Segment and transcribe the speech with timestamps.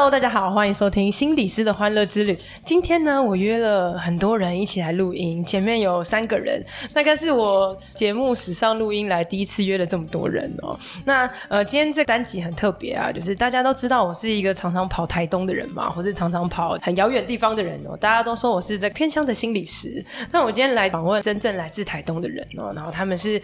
[0.00, 2.34] Hello，大家好，欢迎收听心理师的欢乐之旅。
[2.64, 10.74] 今天呢，我约了很多人一起来录音，前面有三个人，大概是我节目史上录音来第一次约了这么多人哦。
[11.04, 17.94] 那呃，今天这单集很特别啊，就是大家都知道我是一个常常跑台东的人嘛，或是常常跑很遥远地方的人哦。
[17.98, 23.38] 大家都说我是在偏乡的心理师，那我今天来访问真正来自台东的人哦，然后他们是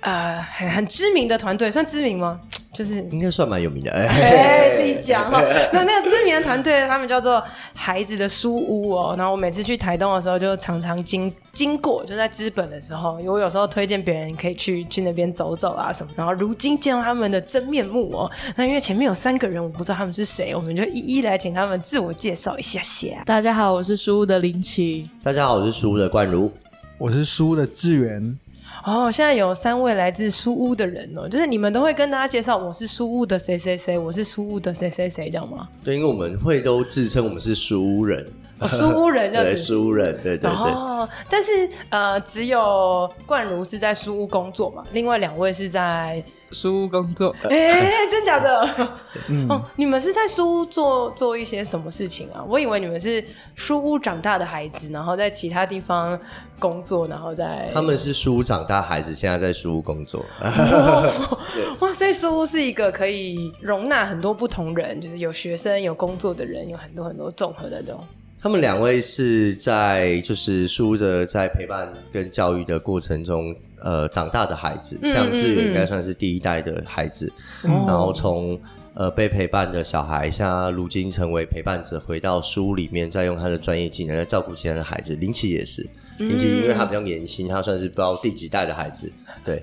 [0.00, 2.38] 呃很很知名的团队，算知名吗？
[2.74, 5.40] 就是应该算蛮有名的，哎、欸，自己讲哈。
[5.72, 7.40] 那那个知名的团队，他们叫做
[7.72, 9.14] 孩子的书屋哦。
[9.16, 16.12] 然后我每次去台东的时候，就常常经经过，就在资本的时候，我有时候推荐别人可以去去那边走走啊什么。
[16.16, 23.22] 然后如今见到他们的真面目哦，那因为前面有三个人，我不知道他们是谁，我们就一一来请他们自我介绍一下下。
[23.24, 25.08] 大家好，我是书屋的林奇。
[25.22, 26.50] 大家好，我是书屋的冠如。
[26.98, 28.36] 我是书屋的志远。
[28.84, 35.66] 哦，现在有三位来自书屋的人哦，就是你们都会跟大家介绍，我是书屋的谁谁谁，我是书屋的谁谁谁，这样吗？
[35.82, 38.26] 对，因为我们会都自称我们是书屋人，
[38.58, 40.50] 哦、书屋人 这样子，对，书屋人，对对对。
[40.50, 46.22] 哦，但是呃，只有冠如是在书屋工作嘛，另外两位是在。
[46.52, 48.88] 书屋工作，哎、欸，真假的？
[49.28, 52.44] 嗯、哦，你们是在书屋做做一些什么事情啊？
[52.48, 53.24] 我以为你们是
[53.56, 56.16] 书屋长大的孩子，然后在其他地方
[56.60, 60.24] 工作，然后在他们是书屋长大孩子，现在在书屋工作。
[60.40, 61.36] 哦、
[61.80, 68.06] 哇，所以书屋是一个可以容纳很多不同人，就是有学生、有工作的人，有很多很多综合的这种。
[68.44, 77.32] 他们两位是在就是书的在陪伴跟教育的过程中，呃，长大的孩子，像志远应该算是第一代的孩子，
[77.64, 78.60] 嗯嗯嗯，然后从
[78.92, 85.16] 呃被陪伴的小孩，像如今成为陪伴者，回到书屋里面，再用他的专业技能来照顾其他的孩子。
[85.16, 85.88] 林奇也是，
[86.18, 89.10] 林奇因为他比较年轻，他算是不知道第几代的孩子，
[89.42, 89.62] 对。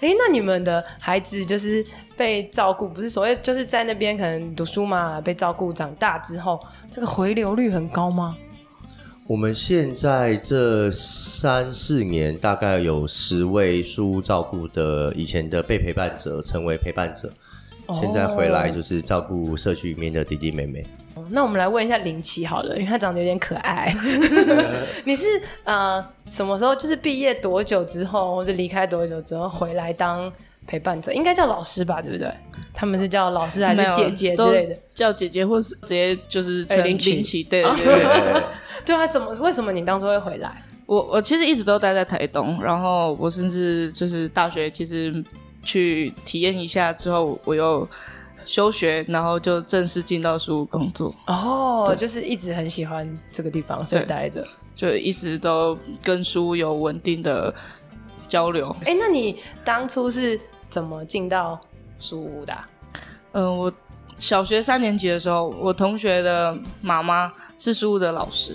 [0.00, 1.84] 哎、欸，那你们的孩子就是
[2.16, 8.36] 被照顾，不是所谓就是在那边可能读书嘛，被照顾长大之后，这个回流率很高吗？
[9.26, 17.32] 我们现在这三四年大概有十位书照顾的以前的被陪伴者成为陪伴者，
[17.86, 20.86] 哦、现在回来就是照顾社区里面的弟弟妹妹。
[21.30, 23.94] 那我们来问一下林奇好了，因为他长得有点可爱。
[25.04, 25.26] 你是
[25.62, 30.30] 呃什么时候就是毕业多久之后，或者离开多久之后回来当
[30.66, 31.12] 陪伴者？
[31.12, 32.28] 应该叫老师吧，对不对？
[32.72, 34.76] 他们是叫老师还是姐姐之类的？
[34.94, 37.42] 叫姐姐，或是直接就是称林奇。
[37.44, 38.42] 对对对，
[38.84, 40.62] 对啊，怎么为什么你当初会回来？
[40.86, 45.24] 我我其实一直都待在台东，然后我甚至就是大学其实
[45.62, 47.88] 去体验一下之后，我又。
[48.44, 51.14] 休学，然后就正式进到书屋工作。
[51.26, 57.54] 哦，对就是一直很喜欢这个地方，所以待着，就一直都跟书屋有稳定的
[58.28, 58.74] 交流。
[58.84, 60.38] 哎，那你当初是
[60.68, 61.58] 怎么进到
[61.98, 62.66] 书屋的啊？
[63.32, 63.72] 嗯、呃，我
[64.18, 68.54] 小学三年级的时候，我同学的妈妈是书屋的老师。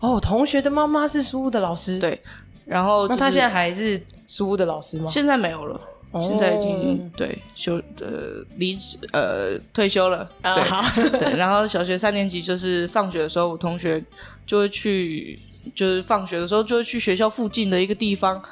[0.00, 1.98] 哦，同学的妈妈是书屋的老师。
[1.98, 2.20] 对，
[2.64, 5.10] 然后、就是、那他现在还是书屋的老师吗？
[5.10, 5.80] 现在没有了。
[6.14, 10.28] 现在已经对休呃离职呃退休了。
[10.42, 10.82] 啊，对好。
[11.18, 14.02] 对，然后小学三年级就是放学的时候，我同学
[14.44, 15.38] 就会去，
[15.74, 18.42] 就是放学的时候就会去学校附近的一个地方，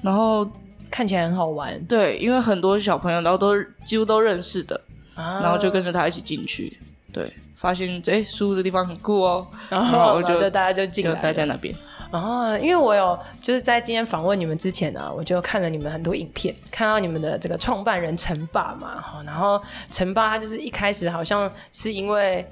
[0.00, 0.48] 然后
[0.90, 4.80] 看起来很好玩，对，因为很多小朋友然后都几乎都认识的，
[5.14, 6.78] 啊、然后就跟着他一起进去，
[7.12, 11.74] 对，发现哎舒服的地方很酷哦， 然后，就，就大家就进来就待在那边。
[12.12, 22.46] 哦，因为我有就是在今天访问你们之前呢、啊，我就看了你们很多影片，看到你们的这个创办人陈爸嘛，然后陈爸他就是一开始好像是因为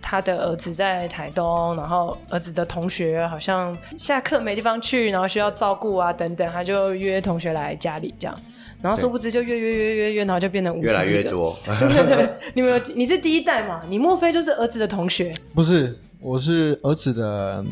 [0.00, 8.40] 他的儿子在台东，然后儿子的同学好像下课没地方去，然后需要照顾啊等等，他就约同学来家里这样，
[8.80, 11.58] 然后殊不知就约约约约约，然后就变成越来越多。
[11.64, 13.82] 对对对，你们有你是第一代嘛？
[13.88, 15.32] 你莫非就是儿子的同学？
[15.54, 17.64] 不是，我是儿子的。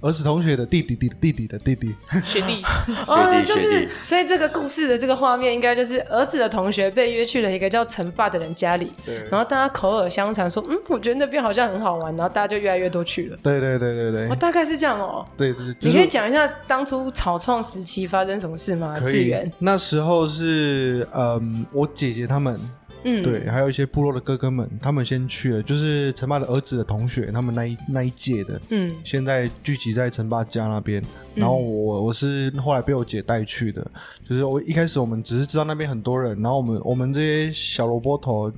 [0.00, 1.94] 儿子同学的弟弟弟弟弟的弟弟。
[2.24, 2.62] 学弟。
[3.06, 13.38] 哦，就是所以这个故事的这个画面应该就是儿子的同学被约去了一个叫陈爸的人家里，对，然后大家口耳相传说，嗯，我觉得那边好像很好玩，然后大家就越来越多去了。
[13.42, 15.24] 对对对对对，哦，大概是这样哦。
[15.36, 18.98] 对对，你可以讲一下当初草创时期发生什么事吗？
[19.04, 22.58] 志远，那时候是嗯，我姐姐他们
[23.04, 31.02] 嗯，对，还有一些部落的哥哥们，他们先去了，就是陈爸的儿子的同学，他们那一那一届的，嗯，现在聚集在陈爸家那边。
[31.34, 33.88] 然后我我是后来被我姐带去的，
[34.24, 38.52] 就是我一开始我们只是知道那边很多人，然后我们我们这些小萝卜头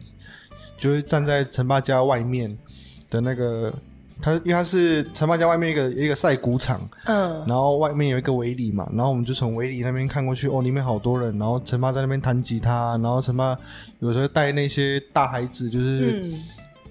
[0.79, 2.57] 就会站在陈爸家外面
[3.11, 3.73] 的那个。
[4.23, 13.59] 他因为他是陈爸家外面一个一个晒谷场，嗯，然后外面有一个围篱嘛，然后我们就从围篱那边看过去，哦，里面好多人，然后陈爸在那边弹吉他，然后陈爸
[13.99, 16.41] 有时候带那些大孩子，就是，嗯、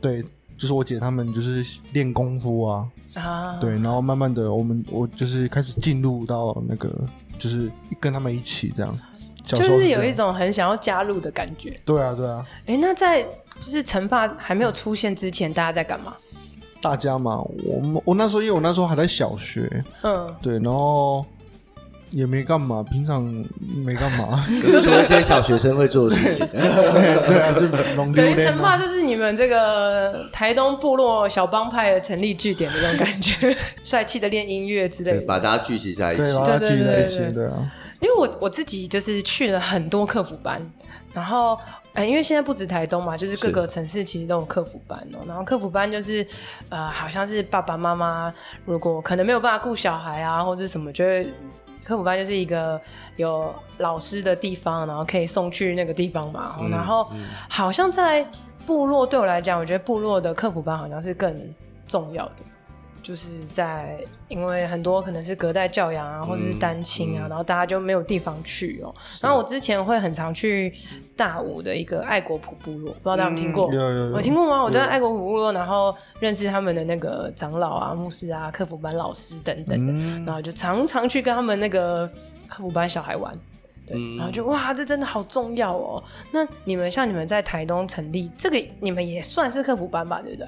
[0.01, 0.22] 对，
[0.57, 6.94] 就是我姐他们就是练功夫啊，啊，对，然后慢慢的我们我就是开始进入到那个，
[7.38, 9.00] 就是跟他们一起这样，
[9.45, 11.74] 这样就是有一种很想要加入的感觉。
[11.86, 12.45] 对啊，对啊。
[12.66, 16.13] 哎，那在就是陈爸还没有出现之前，大家在干嘛？
[16.81, 19.69] 大家嘛，我我那时候因为我那时候还在小学，
[20.01, 21.25] 嗯，对，然后
[22.10, 23.24] 也没干嘛，平常
[23.86, 24.45] 没干嘛，
[24.81, 26.48] 做一些小学生会做的事情。
[26.51, 27.62] 对啊，就
[27.95, 37.72] 弄等于陈爸就是你们这个台东部落小帮派的成立据点的那种感觉， 帅气的练音乐之类的，把大家聚集在一起，对，把大家聚集在一起，对啊。
[38.01, 40.60] 因为我我自己就是去了很多客服班，
[41.13, 41.57] 然后。
[41.93, 45.19] 哎，因为现在不止台东嘛，就是各个城市其实都有客服班哦。
[45.27, 46.25] 然后客服班就是，
[46.69, 51.25] 呃，好像是爸爸妈妈如果可能没有办法顾小孩啊，或者什么，就会
[51.83, 52.79] 客服班就是一个
[53.17, 56.55] 有老师的地方，然后可以送去那个地方嘛。
[56.61, 57.05] 嗯、然后
[57.49, 58.25] 好像在
[58.65, 61.53] 部落对我来讲，我觉得部落的客服班好像是更
[61.89, 62.35] 重要的。
[63.01, 68.95] 就是在，因为很多可能是隔代教养啊，或者是单亲啊，嗯嗯、然后大家就没有地方去哦、喔。
[69.21, 70.71] 然后我之前会很常去
[71.15, 73.68] 大武的一个爱国普部落，不知道大家有听过？
[73.71, 74.63] 嗯、有有有，我听过吗？
[74.63, 82.07] 我在爱国普部落，然后认识他们的那个长老啊、牧师啊、客服班老师等等的，嗯、然后就常常去跟他们那个
[82.47, 83.36] 客服班小孩玩，
[83.88, 86.04] 对，嗯、然后就哇，这真的好重要哦、喔。
[86.31, 90.21] 那你们像你们在台东成立这个，你们也算是客服班吧？
[90.21, 90.47] 对不对？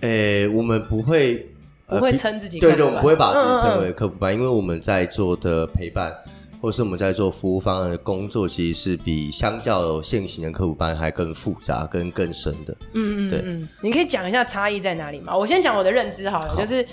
[0.00, 1.48] 诶、欸，我们不会。
[1.88, 6.12] 不会称自己对对，我们不会把自己称为客服班，嗯嗯嗯，因为我们在做的陪伴，
[6.60, 12.76] 或是我们在做服务方案的工作，其实是比相较现行的客服班还更复杂、跟更深的。
[12.94, 15.36] 嗯嗯，对嗯，你可以讲一下差异在哪里吗？
[15.36, 16.84] 我先讲我的认知好了，好就是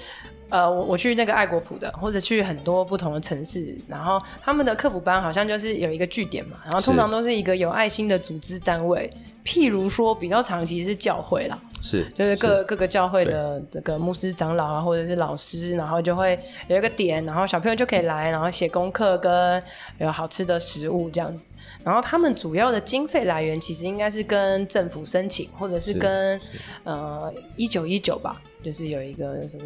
[0.53, 9.11] 呃，我我去那个爱国普的，或者去很多不同的城市，然后他们的客服班好像就是有一个据点嘛，然后通常都是一个有爱心的组织单位。
[9.44, 19.61] 譬如说，比较长期是教会啦，是就是各是各个教会的这个牧师长老啊，或者是老师，然后就会有一个点，然后小朋友就可以来，然后写功课跟
[19.97, 21.39] 有好吃的食物这样子。
[21.83, 26.39] 然后他们主要的经费来源其实应该是跟政府申请，或者是跟
[26.83, 29.63] 呃一九一九吧，就是有一个什么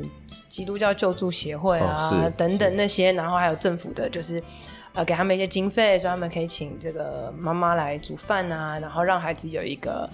[0.50, 4.42] 基督教救助协会啊、哦、等等那些，然后还有政府的，就是。
[4.94, 10.10] 呃，给他们一些经费，所以他们可以请这个妈妈来煮饭啊，然后让孩子有一个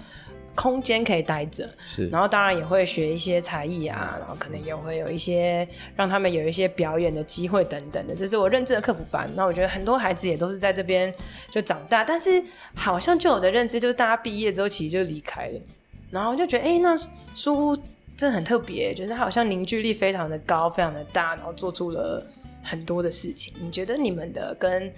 [0.56, 1.70] 空间可以待着。
[1.80, 8.16] 是，然后当然也会学一些才艺啊，然后可能也会有一些让他们有一些表演的机会等等的。
[8.16, 9.30] 这是我认知的客服班。
[9.36, 11.14] 那我觉得很多孩子也都是在这边
[11.50, 12.44] 就长大，但是
[12.76, 15.60] 好像就我的认知就是大家毕业之后其实就离开了，
[16.12, 16.96] 然后就觉得哎、欸，那
[17.36, 17.78] 书屋
[18.18, 22.26] 真的很特别，就是他好像凝聚力非常的高，非常的大，然后做出了。
[22.66, 24.90] 很多的事情，你觉得你们的跟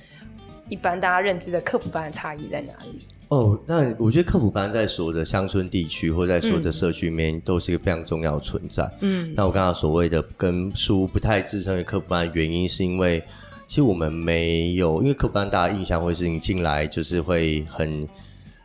[0.69, 3.07] 一般大家认知的客服班的差异在哪里？
[3.29, 8.89] 哦，那我觉得课辅班在所有的乡村地区或在所有的社区里面都是一个非常重要的存在。
[9.01, 13.23] 嗯，那我刚刚所谓的跟书不太自称为课辅班的原因，是因为
[13.67, 18.07] 其实我们没有，因为课辅班大家印象会是你进来就是会很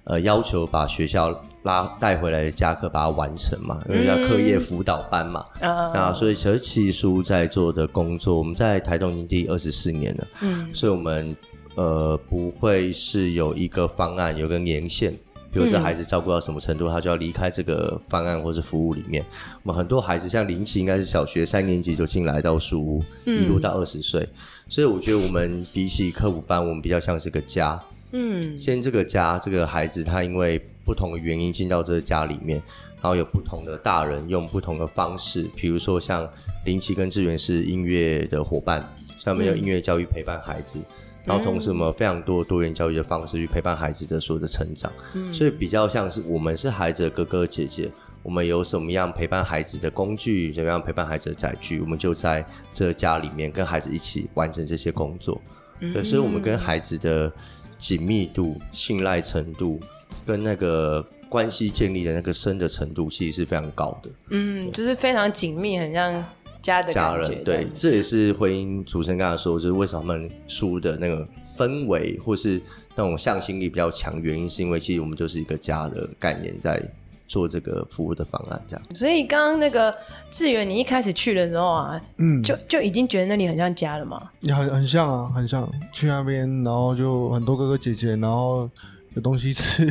[0.04, 1.38] 呃要求把学校。
[1.64, 5.40] 拉带回来的家课把它完成嘛，因为叫课业辅导班嘛。
[5.60, 10.26] 啊、嗯，那所以其实其实书在做的工作，我们在台东已经第二十四年了。
[10.40, 11.36] 嗯，所以我们
[11.80, 15.10] 呃不会是有一个方案有个年限，
[15.50, 19.24] 比如这孩子照顾到什么程度，他就要离开这个方案或是服务里面。
[19.62, 24.28] 我们很多孩子像林奇，应该是小学三年级就进来到书屋，一路到二十岁。
[24.68, 27.80] 所以我觉得我们比起课辅班，我们比较像是个家。
[28.12, 30.60] 嗯，现在这个家这个孩子他因为。
[30.82, 32.60] 不同的原因进到这个家里面，
[33.00, 36.28] 然后有不同的大人用不同的方式，比如说像
[36.64, 38.80] 林奇跟志源是音乐的伙伴，
[39.18, 40.84] 所以他们有音乐教育陪伴孩子，嗯、
[41.24, 47.90] 然后同时我们有非常多多元教育的方式去陪伴孩子的所有的成长，嗯、所以比较像是我们是孩子的哥哥姐姐，
[48.22, 55.40] 我们有什么样陪伴孩子的工具，怎么样陪伴孩子的载具，我们就在这家里面跟孩子一起完成这些工作，
[55.80, 57.32] 嗯、对，所以我们跟孩子的
[57.78, 59.80] 紧密度、信赖程度。
[60.26, 64.10] 跟那个关系建立的那个深的程度，其实是非常高的。
[64.30, 66.24] 嗯，就是非常紧密，很像
[66.62, 67.44] 家的家人。
[67.44, 71.26] 对，这也是婚姻主持人刚才说，就是为什么他们书的那个
[71.56, 72.60] 氛围或是
[72.94, 76.82] 那种向心力比较强，原因是因为其实我们就是一个家的概念在。
[77.30, 78.84] 做这个服务的方案，这样。
[78.92, 79.94] 所以刚刚那个
[80.32, 84.20] 志远，你一开始去的时候啊，嗯，就就已经觉得那里很像家了吗？
[84.40, 85.70] 也很很像啊，很像。
[85.92, 88.68] 去那边，然后就很多哥哥姐姐，然后
[89.14, 89.86] 有东西吃，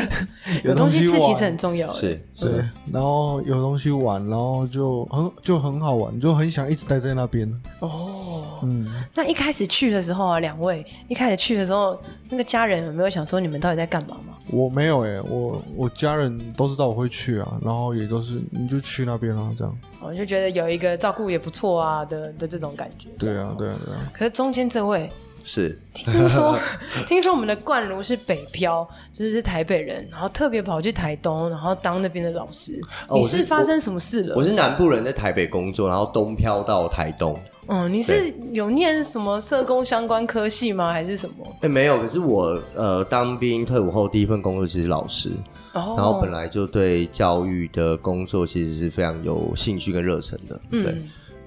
[0.64, 1.92] 有东西吃其实很重要。
[1.92, 2.50] 是，对。
[2.92, 7.48] 然后有东西玩，然后就很就很好玩，就很想一直待在那边。
[7.80, 8.60] 哦。
[8.62, 14.38] 嗯，那一开始去的时候啊，两位一开始去的时候，那个家人有没有想说你们到底在干嘛吗？
[14.50, 19.76] 我没有哎、欸，我我家人都知道我会去啊，然后也都是你就去那边啊，这样。
[20.00, 23.10] 我就觉得有一个照顾也不错啊的的这种感觉。
[23.18, 24.10] 对啊，对啊，对啊。
[24.14, 25.10] 可是中间这位
[25.46, 26.58] 是听说
[27.06, 32.80] 听说我们的冠儒是北漂，就是是台北人，然后特别跑去台东，然后当那边的老师。
[33.08, 34.34] 哦、你是发生什么事了？
[34.34, 37.38] 我，我是南部人，在台北工作，然后东漂到台东。
[37.66, 40.92] 嗯，你是有念什么社工相关科系吗？
[40.92, 41.46] 还是什么？
[41.56, 42.00] 哎、欸，没有。
[42.00, 45.30] 可是我呃，当兵退伍后第一份工作其实是老师，
[45.74, 50.60] 哦，然后本来就对教育的工作其实是非常有兴趣跟热忱的。
[50.70, 51.02] 嗯，对。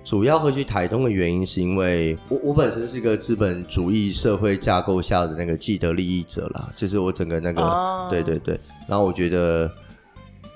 [0.07, 8.57] 主要会去台东的原因是因为我我本身是一个资本主义社会架构下的那个既得利益者啦，就是我整个那个，哦、对对对。
[8.87, 9.69] 然后我觉得，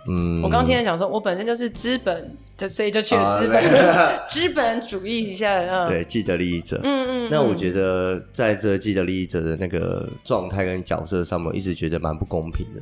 [0.07, 2.33] 嗯，我刚听人讲说，我本身就是资本。
[2.55, 4.19] 就所以就去了资本，资、啊、
[4.55, 12.81] 本主义一下，嗯、对，既得利益者，嗯嗯，那我觉得在这既得利益者的那个状态跟角色上面，一直觉得蛮不公平的。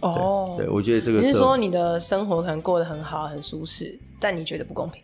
[0.00, 5.02] 哦对，对，我觉得这个你是说你的生活可能过得很好，很舒适，但你觉得不公平？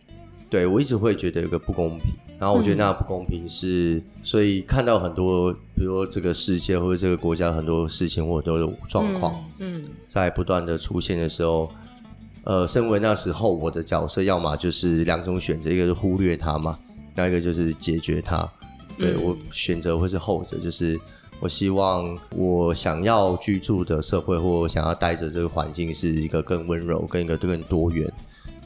[0.49, 11.69] 对，我一直会觉得有个不公平，然后我觉得那不公平是，嗯、所以看到很多，比如说这个世界或者这个国家很多事情或者都有状况，嗯，在不断的出现的时候。
[12.49, 16.79] 呃，身为那时候我的角色，要么就是两种选择，一个是忽略它嘛，
[17.13, 18.49] 那一个就是解决它。
[18.97, 20.97] 对、嗯、我选择会是后者，就是
[21.41, 28.09] 我希望我想要居住的社会或我想要待着这个环境是一个更温柔、跟一个更多元，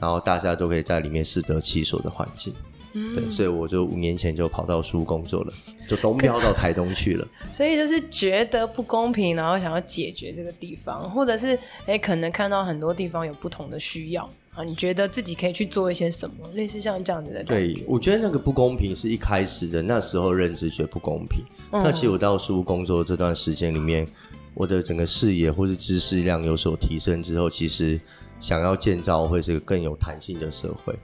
[0.02, 2.52] 然后大家都可以在里面适得其所的环境。
[2.94, 5.52] 嗯、对，所以我就五年前就跑到书屋工作了，
[5.88, 7.26] 就东漂到台东去了。
[7.52, 11.56] 所以就是觉得不公平，然后想要解决这个地方，或者是
[11.86, 17.42] 哎，可能看到很多地方有不同的需要啊，你觉得自己可以去做一些什么，类似像这样子的。
[17.44, 21.42] 对，我觉得那个不公平是一开始的那时候认知觉得不公平。
[21.70, 24.06] 嗯、那其实我到书屋工作这段时间里面，
[24.52, 27.98] 我的整个视野或是知识量有所提升之后，其实
[28.42, 30.94] 想要建造会是更有弹性的社会。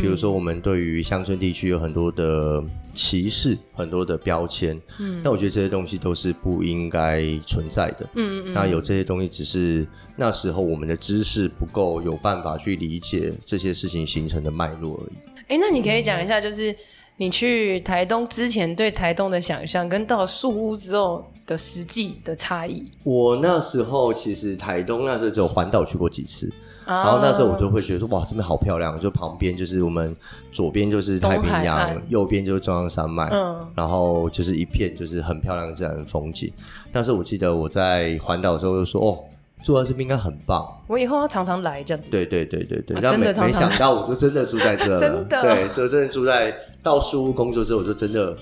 [0.00, 4.80] 比如说，我们对于乡村地区有很多的歧视，很多的标签。
[4.98, 8.08] 嗯，但我觉得这些东西都是不应该存在的。
[8.14, 8.54] 嗯嗯。
[8.54, 9.86] 那有这些东西，只是
[10.16, 15.42] 那时候我们的知识不够，有办法去理解这些事情形成的脉络而已。
[15.48, 16.74] 哎，那你可以讲一下，就是
[17.18, 22.90] 你去台东之前对台东的想象，跟到树屋之后的实际的差异。
[23.02, 26.50] 我那时候其实台东那时候只有环岛去过几次。
[26.86, 28.98] 然后那时候我就会觉得说，哇，这边好漂亮！
[29.00, 30.14] 就旁边就是我们
[30.52, 36.52] 左边就是太平洋，右边就是中央山脉，嗯，然后就是一片就是很漂亮的自然风景。
[36.92, 39.18] 但是我记得我在环岛的时候就说，哦，
[39.62, 40.66] 住在这边应该很棒。
[40.86, 42.10] 我以后要常常来这样子。
[42.10, 48.36] 对对对对对，然后没没想到我就真的住在这了， 真的，对，就真的住在到书屋工作之后，我就真的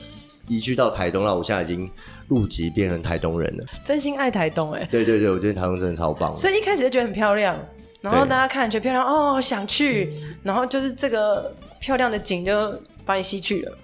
[0.49, 1.33] 移居到台东了。
[1.33, 1.89] 我现在已经
[2.27, 4.87] 入籍变成台东人了，真心爱台东哎。
[4.91, 6.37] 对对对，我觉得台东真的超棒。
[6.37, 7.57] 所以一开始就觉得很漂亮。
[8.03, 13.79] 然后大家看觉得漂亮哦，想去，然后就是这个漂亮的景就把你吸去了。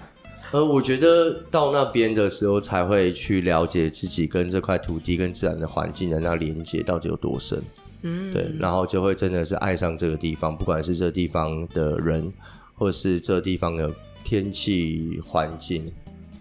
[0.50, 7.62] 呃，我觉得到那边的时候才会去了解自己跟这块土地、跟自然的环境的那连接到底有多深。
[8.02, 12.32] 嗯，对，然后就会真的是爱上这个地方，不管是这地方的人，
[12.74, 13.88] 或是这地方的
[14.24, 15.92] 天气环境。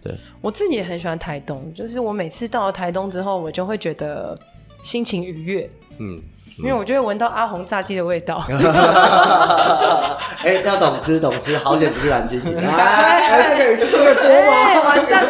[0.02, 4.40] 对，我自己也很喜欢台东，就是我每次到了台东之后，我就会觉得
[4.82, 5.70] 心情愉悦。
[6.00, 6.22] 嗯。
[6.60, 8.38] 因为我就会闻到阿红炸鸡的味道。
[10.44, 12.42] 哎，要懂吃懂吃，好险不是蓝鲸。
[12.46, 14.82] 哎，这个这个多吗？
[14.82, 15.26] 完蛋，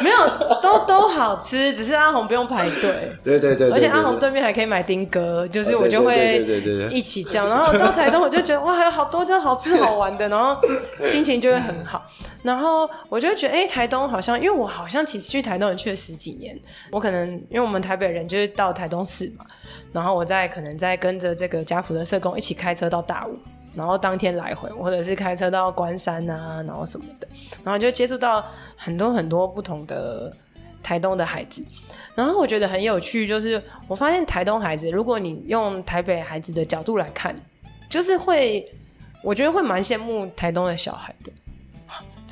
[0.00, 0.16] 没有，
[0.62, 3.12] 都都好吃，只是阿红不用排队。
[3.22, 6.38] 对对对，而且阿红对面还可以买丁哥，就是我就会
[6.90, 7.48] 一起这样。
[7.48, 10.56] 然后到台东我就觉得哇，还有好多这样好吃好玩的，然后
[11.04, 12.06] 心情就会很好。
[12.42, 16.56] 然后我就觉得，哎，台东好像，因为我好像其实去台东也去了十几年，
[16.90, 19.44] 我可能因为我们台北人就是到台东市嘛。
[19.94, 23.38] 然后我再可能再跟着这个家福的社工一起开车到大武，
[23.76, 27.28] 然后当天来回，或者是开车到关山啊，然后什么的，
[27.62, 28.44] 然后就接触到
[28.76, 30.36] 很多很多不同的
[30.82, 31.64] 台东的孩子。
[32.16, 37.34] 然后我觉得很有趣，就是我发现台东孩子，如果你用台北孩子的角度来看，
[37.88, 38.68] 就是会
[39.22, 41.30] 我觉得会蛮羡慕台东的小孩的。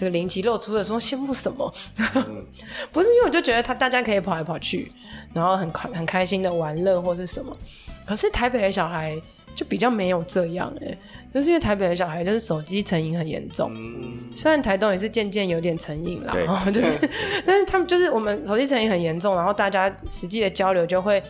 [0.02, 1.72] 这个林奇露出的说羡慕什么？
[2.16, 2.44] 嗯、
[2.90, 4.90] 不是因为我就觉得他大家可以跑来跑去，
[5.32, 7.56] 然后很开很开心的玩乐或是什么。
[8.04, 9.16] 可是台北的小孩
[9.54, 10.98] 就比较没有这样哎、欸，
[11.32, 13.70] 就是因为台北的小孩就是手机成瘾很严重。
[13.72, 16.90] 嗯、虽然台东也是渐渐有点成瘾了，然后就是，
[17.46, 21.22] 但是他们就是我们手机成瘾很严重，然后大家实际的交流就会。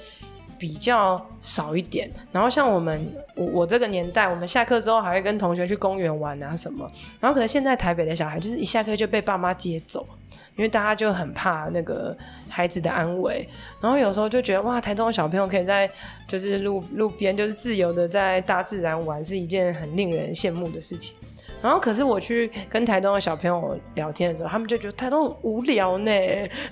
[0.63, 6.89] 比较少一点，然后像我们我我这个年代，我们下课之后还会跟同学去公园玩啊什么，
[7.19, 10.07] 然后可能现在台北的小孩就是一下课就被爸妈接走，
[10.55, 12.17] 因为大家就很怕那个
[12.49, 13.45] 孩子的安危，
[13.81, 15.91] 然后有时候就觉得哇，台东的小朋友可以在
[16.29, 21.17] 就是路路边就是自由的在大自然玩，是一件很令人羡慕的事情。
[21.63, 26.11] 然后，可是我去跟台东的小朋友聊天的时候，他们就觉得台东很无聊呢。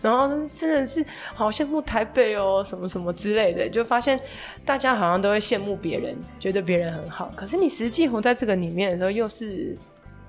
[0.02, 4.18] 然后真的是好羡慕台北哦，什么什么之类的，就发现
[4.64, 7.30] 大家好像都会羡慕别人，觉得别人很好。
[7.36, 9.78] 可是你实际活在这个里面的时候，又是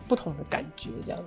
[0.07, 0.91] 不同的感觉。
[1.03, 1.19] 这样，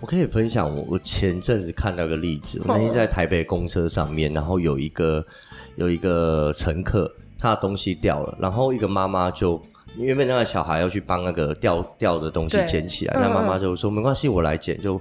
[0.00, 5.24] 我可以分享我我前阵子看到个例子，我那天在台北公车上面，然后有一个
[5.76, 9.62] 有一个乘客，他的东西掉了，然后一个妈妈就。
[9.96, 15.00] 因为那个小孩要去帮那个掉掉的东西捡起来，那妈妈就说没关系，我来捡，就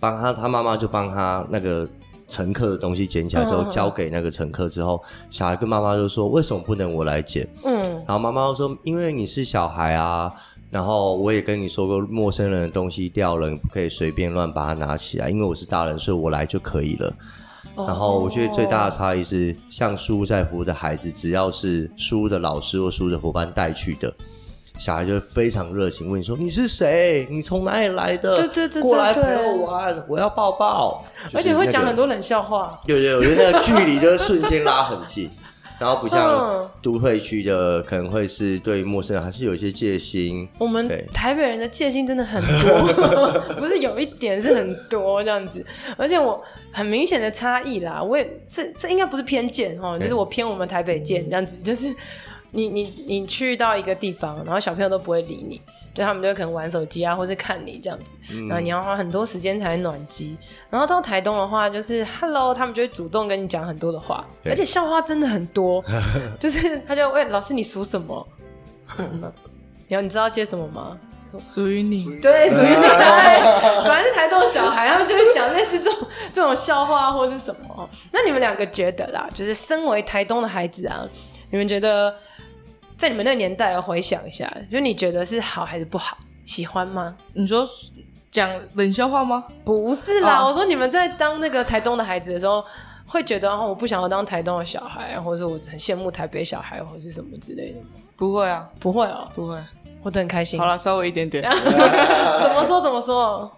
[0.00, 1.86] 帮他，他妈妈就帮他那个
[2.28, 7.46] 乘客的东西捡起来之后交给那个乘客之后，小孩跟妈妈就说为什么不能我来捡？
[7.64, 10.32] 嗯，然后妈妈就说因为你是小孩啊，
[10.70, 17.14] 然后我也跟你说过陌生人的东西掉了，你不可以随便乱把它拿起来，因为我是大人，所以我来就可以了。
[17.76, 24.14] 然后我觉得最大的差异是，像书在服务的孩子，只要是书的老师或书的伙伴带去的，
[24.78, 27.26] 小孩就会非常热情问你说：“你是谁？
[27.30, 28.36] 你从哪里来的？
[28.36, 31.04] 对对对，过来陪我玩，我要抱抱。”
[31.34, 32.80] 而且会讲很多冷笑话。
[32.86, 35.28] 对对，我觉得那个距离就瞬间拉很近。
[35.78, 40.48] 然后不像都会区的，可能会是对陌生人还是有一些戒心。
[40.58, 45.64] 我们台北人的戒心真的很多， 不是有一点是很多这样子。
[45.96, 51.94] 而且我很明显的差异啦，我也这这应该不是偏见哦，就是我偏我们台北见这样子，就是。
[52.54, 55.60] 你你你去到一个地方，然后小朋友都不会理你，
[55.92, 60.38] 就他们就可能玩手机啊，或是看你这样子，嗯、然后你要花很多时间才能暖机。
[60.70, 65.84] 然后到台东的话，就是 Hello，他们就会主动跟你讲很多的话，而且笑话真的很多，
[66.38, 68.24] 就是他就问老师你属什么，
[69.88, 70.96] 然后你知道接什么吗？
[71.40, 72.74] 属于你，对，属于你。
[73.84, 77.90] 反正是台东的小孩，他们就会讲类似这种这种笑话或是什么。
[78.12, 81.04] 那你们两个觉得啦，就是身为台东的孩子啊，
[81.50, 82.14] 你们觉得？
[82.96, 86.16] 在你们那个年代，要回想一下，就你觉得是好还是不好？
[86.44, 87.16] 喜欢吗？
[87.32, 87.66] 你说
[88.30, 89.44] 讲冷笑话吗？
[89.64, 92.64] 不是啦，哦、我说你们在当那个台东的孩子的时候，
[93.06, 97.78] 会觉得哦，我不想要当台东的小孩，或者是我很羡慕台北小孩，或是什么之类的。
[98.16, 99.58] 不会啊，不会哦，不会，
[100.02, 100.60] 我都很开心。
[100.60, 101.42] 好了，稍微一点点。
[101.50, 102.80] 怎么说？
[102.80, 103.50] 怎么说？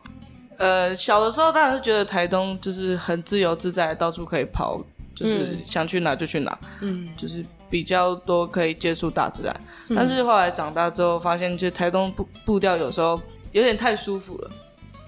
[0.58, 4.80] 呃，小的时候当然是觉得台东就是很自由自在，到处可以跑，
[5.16, 6.56] 就是想去哪就去哪。
[6.82, 7.44] 嗯，就是。
[7.68, 14.50] 比较多可以接触大自然，嗯、但是后来长大之后发现，就台东步步调有时候有点太舒服了。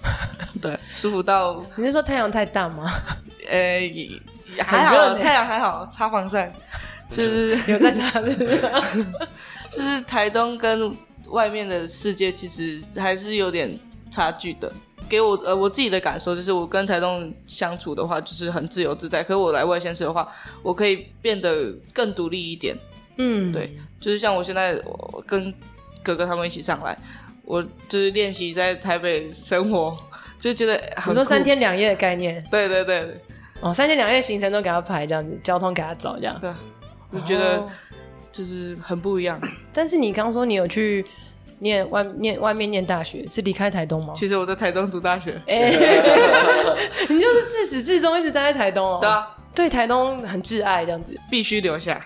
[0.61, 2.91] 对，舒服到你是说太阳太大吗？
[3.49, 4.21] 呃、欸，
[4.61, 6.51] 还好，太阳还好，擦防晒，
[7.09, 8.35] 就是 有在擦的。
[9.69, 10.93] 就是台东跟
[11.29, 13.79] 外面的世界其实还是有点
[14.11, 14.69] 差距的。
[15.09, 19.23] 给我呃我自己的感受就是，我跟台东相处的话，就是很自由自在。
[19.23, 20.27] 可是我来外县市的话，
[20.61, 22.77] 我可以变得更独立一点。
[23.17, 25.53] 嗯，对，就是像我现在我跟
[26.03, 26.97] 哥哥他们一起上来，
[27.43, 29.93] 我就是练习在台北生活，
[30.39, 31.09] 就觉得很酷。
[31.09, 32.39] 你说三天两夜的概念？
[32.51, 33.21] 对对对对。
[33.61, 36.39] 哦，三天两夜行程都给他排这样子，交通给他找这样。
[36.39, 36.49] 对，
[37.09, 37.67] 我觉得
[38.31, 39.41] 就是很不一样。
[39.73, 41.05] 但是你刚刚说你有去。
[41.59, 44.13] 念外念外面念大学是离开台东吗？
[44.15, 45.39] 其实我在台东读大学。
[45.47, 45.69] 欸、
[47.09, 48.99] 你就是自始至终一直待在台东哦、喔。
[48.99, 51.99] 对啊，对台东很挚爱这样子，必须留下。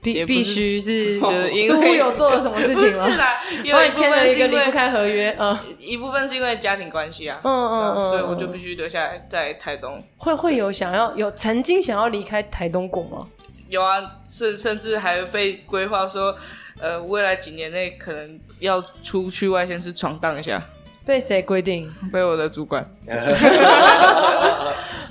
[0.00, 3.10] 必必须是， 就是书有做了什么事情吗？
[3.10, 5.36] 是啦，因为签了一个离不开合约。
[5.38, 7.40] 嗯，一部分是因为家庭关系啊。
[7.42, 10.00] 嗯嗯嗯，所以我就必须留下来在台东。
[10.16, 13.26] 会会有想要有曾经想要离开台东过吗？
[13.68, 16.36] 有啊，甚甚至还被规划说。
[16.80, 20.62] 呃，未来几年内可能要出去外县市闯荡一下，
[21.04, 21.92] 被谁规定？
[22.12, 22.88] 被我的主管。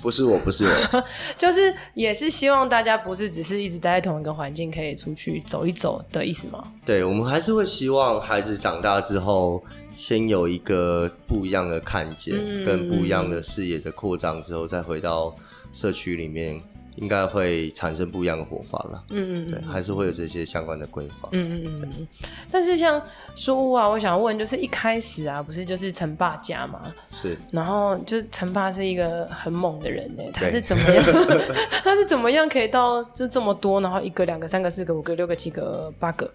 [0.02, 1.04] 不是我，不是我，
[1.36, 6.64] 就是也是希望大家不是只是一直待在同一个环境，可以出去走一走的意思吗？
[6.86, 9.62] 对，我们还是会希望孩子长大之后，
[9.98, 15.36] 先有一个不一样的看见，嗯、跟不一样的视野的扩张之后，再回到
[15.74, 16.62] 社区里面。
[16.98, 19.04] 应该会产生不一样的火花了。
[19.10, 21.30] 嗯嗯，对，还是会有这些相关的规划。
[21.32, 22.08] 嗯嗯嗯。
[22.52, 23.02] 但是像
[23.36, 26.94] 书屋啊，我想问，就是一开始啊，不是就是陈爸家吗？
[27.12, 27.38] 是。
[27.52, 31.04] 然后就是陈爸是一个很猛的人呢，他是怎么样？
[31.84, 33.80] 他是怎么样可以到就这么多？
[33.80, 36.30] 然后一个、两个、三个、四个、五个、六个、七个、八个，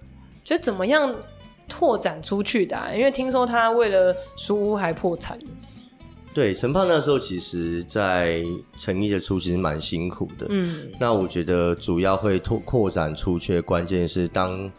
[0.44, 1.12] 就怎么样
[1.68, 2.90] 拓展出去的啊？
[2.94, 5.38] 因为听说他为了书屋还破产。
[6.35, 8.42] 对，陈胖那时候其实，在
[8.79, 10.47] 成立的初期是蛮辛苦的。
[10.49, 14.71] 嗯，那我觉得主要会拓扩展出去的关键是，当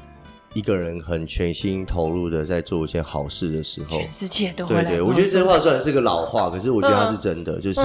[0.56, 4.84] 一个人很全心投入的在做一件好事的时候，全世界都会来。
[4.84, 7.82] 对对，我觉得这话虽然是个老话，可是我觉得它是真的，嗯、就是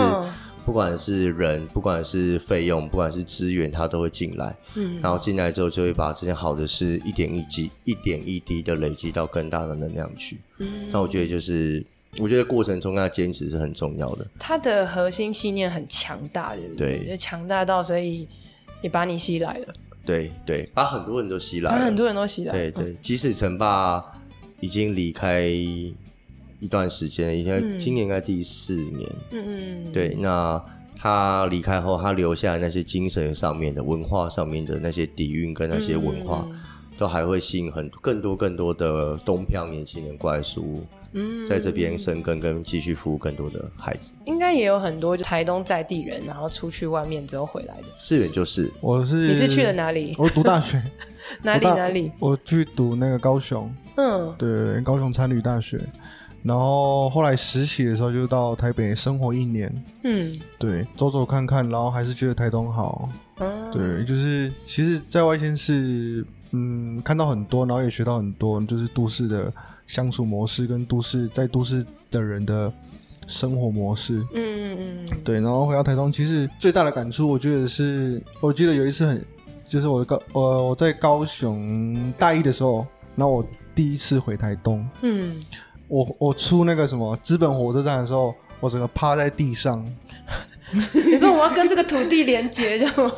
[0.65, 4.57] 不管是人，不管是费用，不管是资源，它都会进来。
[4.77, 10.39] 嗯，然后进来之后，就会把这件好的事一点一滴、一点一滴的累积到更大的能量去。
[10.59, 11.85] 嗯，那我觉得就是。
[12.21, 14.27] 我觉得过程中要坚持是很重要的。
[14.39, 16.99] 他的核心信念很强大，对不对？
[16.99, 18.27] 对，就强大到所以
[18.83, 19.75] 也把你吸来了。
[20.05, 22.59] 对对，把很多人都吸来了，把很多人都吸来了。
[22.59, 24.03] 对对，即使陈爸
[24.61, 25.95] 已经离开一
[26.71, 29.09] 段时间，已经今年应该第四年。
[29.31, 29.93] 嗯嗯。
[29.93, 30.63] 对，那
[30.97, 36.59] 他离开后，他留下那些精神上面的、文化上面的那些底蕴跟那些文化，嗯、
[36.97, 40.87] 都还会吸引很更多更多的东漂年轻人过来书屋。
[41.12, 47.85] 嗯，在这边生根跟继续服务更多的孩子，应该也有很多就台东在地人，然后出去外面之后回来的。
[47.97, 50.14] 志远就是，我是你是去了哪里？
[50.18, 50.83] 我读大学，
[51.42, 52.12] 哪里哪里？
[52.18, 55.81] 我去读那个高雄，嗯，对，高雄参旅大学，
[56.42, 69.51] 然后后来实习的时候就到台北生活一年，嗯，对，走走看看，然后还是觉得台东好，嗯，对，就是其实在外县市，嗯，看到很多，然后也学到很多，就是都市的。
[69.88, 72.72] 相处模式跟都市在都市的人的
[73.27, 75.40] 生活模式，嗯嗯嗯，对。
[75.40, 79.24] 然后回到台东，其实最大的感触，我觉得是，我记得有一次很，
[79.64, 85.40] 就是我高我我在高雄大一的时候，然后我第一次回台东，嗯，
[85.88, 89.85] 我我出那个什么资本火车站的时候，我整个趴在地上，
[90.92, 93.12] 你说我要跟这个土地连接，这样吗？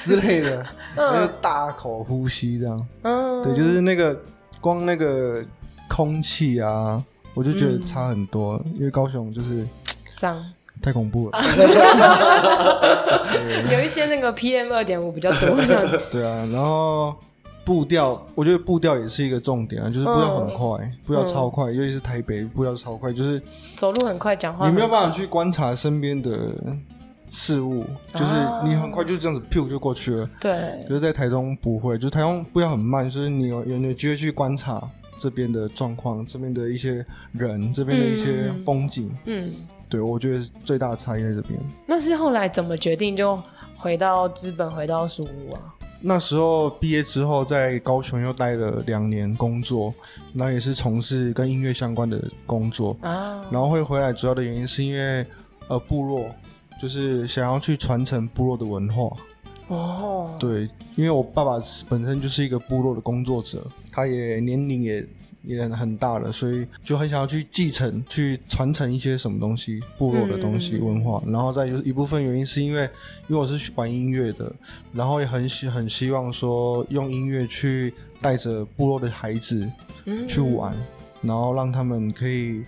[0.00, 4.20] 之类的，然后大口呼吸这样，嗯，对，就是那个
[4.60, 5.44] 光那个。
[5.90, 9.66] 空气啊，我就觉得差很多，嗯、因为高雄就是
[10.16, 10.40] 脏，
[10.80, 11.36] 太恐怖了。
[13.72, 15.50] 有一些那个 PM 二点五比较多。
[16.10, 17.12] 对啊，然后
[17.64, 23.42] 步调，我觉得步调也是一个重点啊，就是步调很快，嗯、步调超快，尤其是台北步调超快，就是
[23.74, 26.54] 走路很快，讲话你没有办法去观察身边的
[27.30, 28.26] 事物，就是
[28.64, 30.30] 你很快就这样子噗就过去了。
[30.40, 34.80] 对，就是在台中不会，就是台中步调很慢，就是你有有机会去观察。
[35.20, 39.52] 这边的状况，这边的一些人，这边的一些风景，嗯，嗯
[39.90, 41.60] 对，我觉得最大的差异在这边。
[41.86, 43.38] 那是后来怎么决定就
[43.76, 45.60] 回到资本，回到书屋啊？
[46.00, 49.92] 那时候毕业之后，在高雄又待了两年工作，
[50.32, 53.44] 那也是从事跟音乐相关的工作啊。
[53.50, 55.26] 然后会回来，主要的原因是因为
[55.68, 56.24] 呃，部落
[56.80, 59.14] 就是想要去传承部落的文化。
[59.68, 60.62] 哦，对，
[60.96, 63.62] 因为我爸爸本身就是一个部落的工作者。
[64.00, 65.06] 他也年龄也
[65.42, 71.22] 也很大了，所以就很想要去继承、去传承一些什么东西，部落的东西、文化。
[71.24, 72.82] 嗯、然后再就是一部分原因是因为，
[73.28, 74.52] 因为我是玩音乐的，
[74.92, 79.66] 然后也很希很希望说用音乐去带着部落的孩子
[80.28, 82.62] 去玩，嗯、然后让他们可以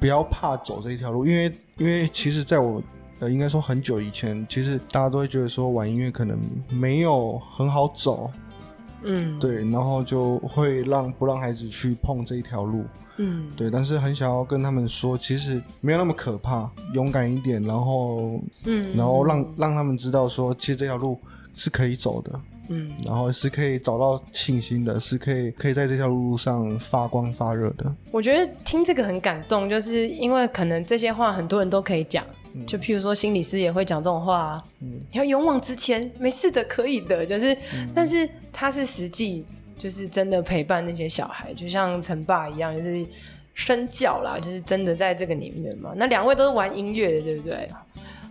[0.00, 2.82] 不要怕走这一条路，因为因为其实在我
[3.20, 6.36] 呃应该说很久以前，其实大家都会觉得说玩音乐可能
[6.68, 8.28] 没有很好走。
[9.02, 12.84] 嗯，对，然后就会让不让孩子去碰这一条路，
[13.16, 21.18] 嗯，对，但是很想要跟他们说，其实没有那么可怕，勇敢一点，然后，嗯，然后让让他们知道说，其实这条路
[21.54, 27.94] 是可以走的，嗯，然后是可以找到信心的，是可以可以在这条路上发光发热的。
[28.10, 32.24] 我觉得听这个很感动，就是因为可能这些话很多人都可以讲。
[32.66, 39.44] 就譬如说，心理师也会讲这种话啊，嗯，你要勇往直前，没事的，可以的，就是，嗯、但是他是实际，
[39.78, 43.06] 就是真的陪伴那些小孩，就像陈爸一样，就是
[43.54, 45.92] 身教啦，就是真的在这个里面嘛。
[45.96, 47.68] 那两位都是玩音乐的，对不对？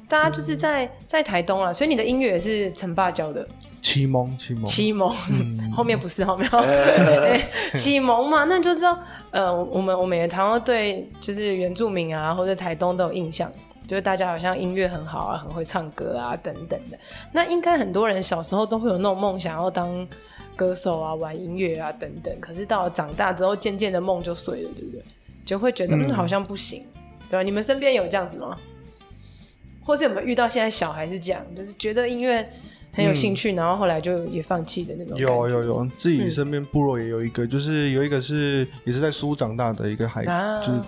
[0.07, 3.47] 大家就是在、嗯、在台东啦，所以你的音乐也是陈爸教的，
[3.79, 7.41] 启蒙，启蒙，启蒙，嗯、 后面不是后面，对，
[7.79, 13.51] 启蒙嘛，那就知道，呃，我们我们也常常对就是原住民啊，或者台东都有印象。
[13.89, 16.99] 就是大家好像音乐很好啊，很会唱歌啊，等等的。
[17.31, 20.07] 那应该很多人小时候都会有那种梦想要当
[20.55, 22.31] 歌手啊，玩音乐啊，等等。
[22.39, 25.03] 可是到了长大之后，渐渐的梦就碎了，对不对？
[25.43, 26.85] 就会觉得嗯，好像不行，
[27.31, 27.41] 对吧？
[27.41, 28.55] 你们身边有这样子吗？
[29.83, 32.47] 或是有没有遇到现在小孩是这样，就是觉得音乐
[32.91, 35.17] 很有兴趣，嗯、然后后来就也放弃的那种？
[35.17, 40.79] 有有有，自己身边部落也有一个，嗯、就是有一个是也是在书长大的一个孩子，啊、就是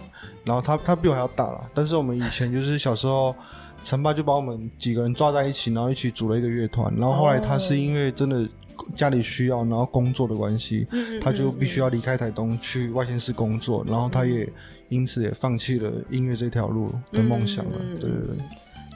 [0.43, 3.35] 然后他他比我还要大了，但是我们以前就是小时候。
[3.83, 6.93] 陈爸就把我们几个人抓在一起，然后一起组了一个乐团。
[6.95, 8.47] 然后后来他是因为真的
[8.95, 13.83] 家里需要，然后工作的关系，嗯、他就必须要离开台东去外县市工作。
[13.87, 14.47] 然后他也
[14.89, 17.71] 因此也放弃了音乐这条路的梦想了。
[17.99, 18.37] 对对对，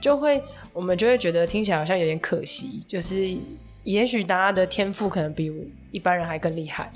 [0.02, 0.42] 就会
[0.74, 3.36] 我们就会觉得听起来好像有点可惜，就是
[3.84, 5.52] 也许大家的天赋可能比
[5.92, 6.92] 一般人还更厉害。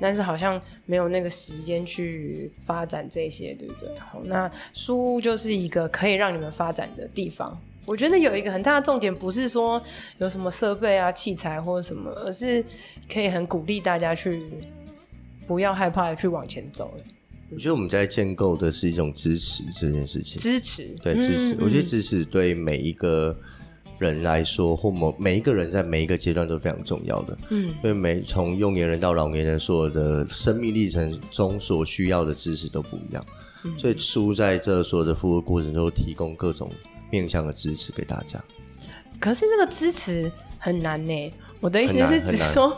[0.00, 3.88] 但是好像没有那个时间去发展这些，对不对？
[3.98, 7.56] 好，那书屋就是一个可以让你们发展的地方。
[7.86, 9.80] 我觉得有一个很大的重点，不是说
[10.18, 12.62] 有什么设备啊、器材或者什么，而是
[13.10, 14.42] 可以很鼓励大家去
[15.46, 16.92] 不要害怕的去往前走。
[17.50, 21.56] 我觉得我们在建构的是一种支持这件事情，支持，对，支持。
[21.60, 23.36] 我觉得支持对每一个。
[24.00, 33.24] 人来说，或某每一个人在每一个阶段都非常重要的，嗯，因为每从幼年人到老年人，所有的生命历程中所需要的支持都不一样，
[33.62, 36.68] 嗯，所以书在这所有的服务过程中提供各种
[37.08, 38.42] 面向的支持给大家。
[39.20, 42.76] 可是这个支持很难呢，我的意思是只说，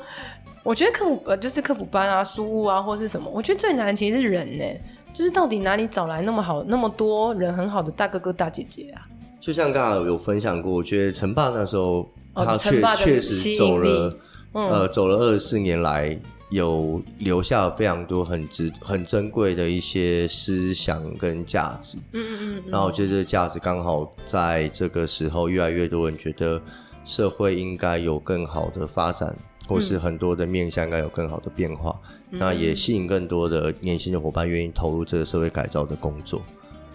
[0.67, 4.65] 我觉得客服呃就是客服班啊、书屋啊或是什么，我觉得最难其实是人呢，
[5.13, 9.07] 就是到底哪里找来那么好那么多人很好的大哥哥大姐姐啊？
[9.41, 14.19] 就像刚刚有分享过，我觉得陈爸那时候他确确实走了，
[14.55, 16.19] 嗯、呃，走了二十四年来，
[16.51, 21.97] 有留下非常多很值、很珍贵的一些思想跟价值。
[22.13, 22.63] 嗯嗯嗯。
[22.67, 26.61] 然后我觉得这个价值刚好在这个时候，越来越多人觉得
[27.05, 29.33] 社会应该有更好的发展，
[29.67, 32.01] 或是很多的面向应该有更好的变化。
[32.31, 36.43] 嗯、那也吸引更多的年轻的伙伴愿意投入这个社会改造的工作。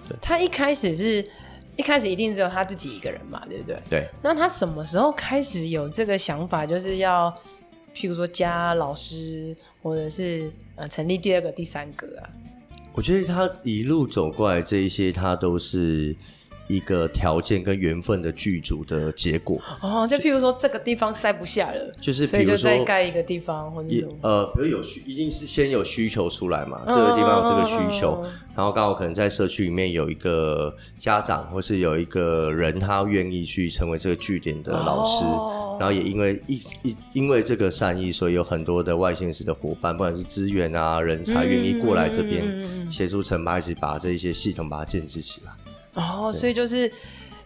[0.07, 0.17] 对。
[0.21, 1.27] 他一开始是。
[1.77, 3.79] 一开始一定只有他自己一个人嘛，对不对？
[3.89, 4.09] 对。
[4.21, 7.33] 那他什么时候开始有这个想法，就是要，
[7.95, 12.29] 譬如说加老师，或者是呃成立第二个、第三个啊？
[12.91, 16.13] 我觉得他一路走过来这一些，他都是。
[16.67, 19.61] 一个条件跟缘分的剧组的结果。
[19.81, 24.11] 哦，就譬如说这个地方塞不下了，就是所以就再盖一个地方或者什么。
[24.21, 28.23] 呃，比如有需，一定是先有需求出来嘛，这个地方有这个需求，
[28.55, 35.23] 然后刚好可能在社区里面有一个家长或是有一个人，他愿意去成为这个据点的老师，
[35.79, 45.51] 然后也因为一一因为这个善意，所以有很多的外县市的伙伴，不管是资源啊人才，愿意过来这边协助陈爸一起把这一些系统把它建置起来。
[45.93, 46.91] 哦，所以就是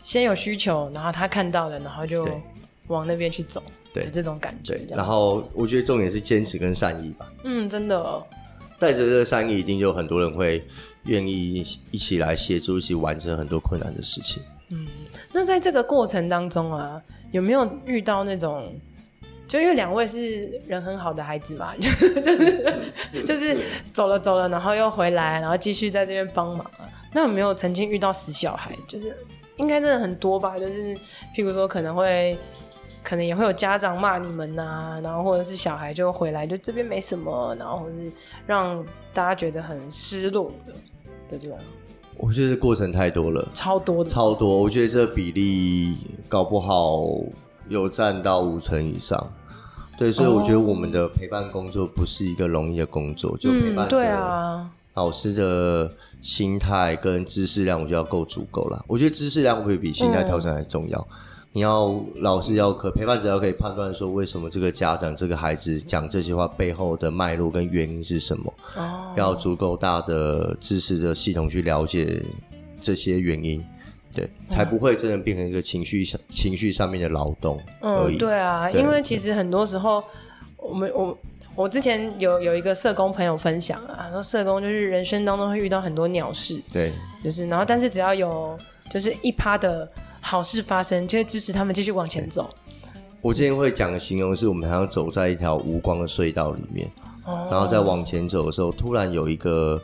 [0.01, 2.27] 先有需求，然后他看到了，然后就
[2.88, 4.79] 往那边去走，对这种感觉。
[4.89, 7.31] 然后我觉得重点是坚持跟善意吧。
[7.43, 8.25] 嗯，真的哦，
[8.77, 10.65] 带着这个善意，一定就有很多人会
[11.05, 14.43] 愿意一起来协助，一起完成很多困难的事情。
[14.69, 14.88] 嗯，
[15.31, 18.73] 那在这个过程当中啊，有没有遇到那种，
[19.55, 21.89] 就因为两位是人很好的孩子嘛，就
[22.19, 22.75] 就是
[23.25, 23.57] 就是
[23.93, 26.69] 走了走了，然后又回来，然后继续在这边帮忙。
[27.13, 28.75] 那有没有曾经遇到死小孩？
[28.85, 29.15] 就是
[29.55, 30.59] 应该真的很多吧。
[30.59, 30.93] 就是
[31.33, 32.37] 譬如说，可能会，
[33.01, 38.11] 可能也会有家长骂你们呐、啊，然后或者是小孩就回来，就这边没什么，然后或是
[38.45, 40.73] 让大家觉得很失落的
[41.29, 41.57] 的这种。
[42.17, 44.59] 我觉得过程太多了，超多的，超多。
[44.59, 45.95] 我觉得这比例
[46.27, 47.05] 搞不好
[47.69, 49.25] 有占到五成以上。
[49.97, 54.71] 对，所以我觉得我们的陪伴工作不是一个容易的工作，就陪伴、嗯、对啊。
[54.95, 58.84] 老师的心态跟知识量，我觉得要够足够了。
[58.88, 60.97] 我觉得知识量会比心态调整还重要。
[60.99, 61.17] 嗯、
[61.51, 68.53] 你要老师要可陪伴者要可以判断说，为什么这个家长这个孩子讲这些话背后的脉络跟原因是什么？
[68.77, 72.23] 哦，要足够大的知识的系统去了解
[72.79, 73.62] 这些原因，
[74.15, 78.15] 对，才不会真的变成一个情绪上情绪上面的劳动而已。
[78.15, 80.04] 嗯，对啊，对因为其实很多时候
[80.58, 81.17] 我们我。
[81.58, 86.91] 我之前有有一个社工朋友分享啊，说社工就是人生当中会遇到很多鸟事，对，
[87.23, 92.54] 就是然后但是只要有就是一趴的好事发生，就会支持他们继续往前走。
[93.21, 96.91] 我之前会讲的形容是我们好像走在一条无光的隧道里面，
[97.23, 99.82] 哦、然后在往前走的时候，突然有一个。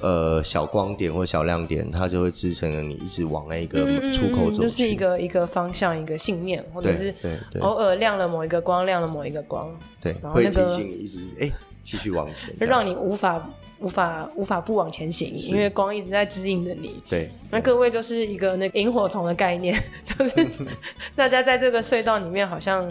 [0.00, 3.78] 呃，小光点或小亮点，它就会支撑着你一直往那一个
[4.12, 7.14] 出口走，嗯嗯，就是一个一个方向，一个信念，或者是
[7.60, 9.66] 偶尔亮了某一个光，亮了某一个光，
[10.00, 11.50] 对，然后那个会提醒你一直哎
[11.82, 17.02] 继续往前，就让你无法无法无法不往前行，因为光一直在指引着你。
[17.08, 20.46] 对，那各位就是一个那个萤火虫的概念，就是
[21.16, 22.86] 大家在这个隧道里面好像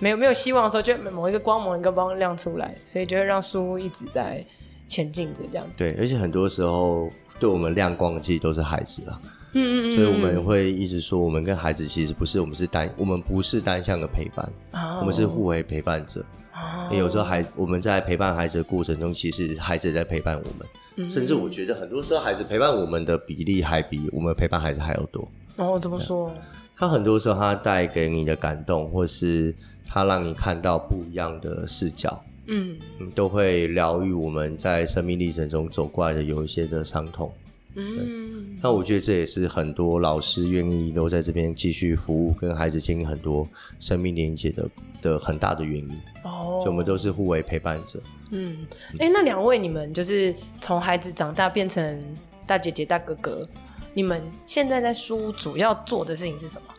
[0.00, 4.44] 没有没有希望的时候，就某一个光某一个光亮出来，所以就会让书一直在。
[4.88, 9.20] 前进着这样子，对，而且很多时候对我们亮光的其实都是孩子啦。
[9.52, 16.24] 嗯嗯，所以我们会一直说，我们跟孩子其实不是，我们是单，我们不是单向的陪伴，哦、我们是互为陪伴者。
[16.52, 25.26] 哦，有时候孩我们在陪伴孩子的过程中，其实孩子也在陪伴我们，嗯、甚至我觉得很多时候孩子陪伴我们的比例还比我们陪伴孩子还要多。
[25.56, 26.32] 哦，怎么说？
[26.76, 29.54] 他很多时候他带给你的感动，或是
[29.86, 32.78] 他让你看到不一样的视角，嗯，
[33.14, 37.30] 都会疗愈我们在生命历程中走过来的有一些的伤痛。
[37.74, 43.46] 嗯，那我觉得这也是很多老师愿意留在这边继续服务，跟孩子建立很多
[43.78, 44.68] 生命连接的
[45.00, 45.90] 的很大的原因。
[46.24, 48.00] 哦，所以我们都是互为陪伴者。
[48.32, 52.02] 嗯，哎、欸，那两位你们就是从孩子长大变成
[52.46, 53.46] 大姐姐大哥哥，
[53.94, 56.74] 你们现在在书屋主要做的事情是什么？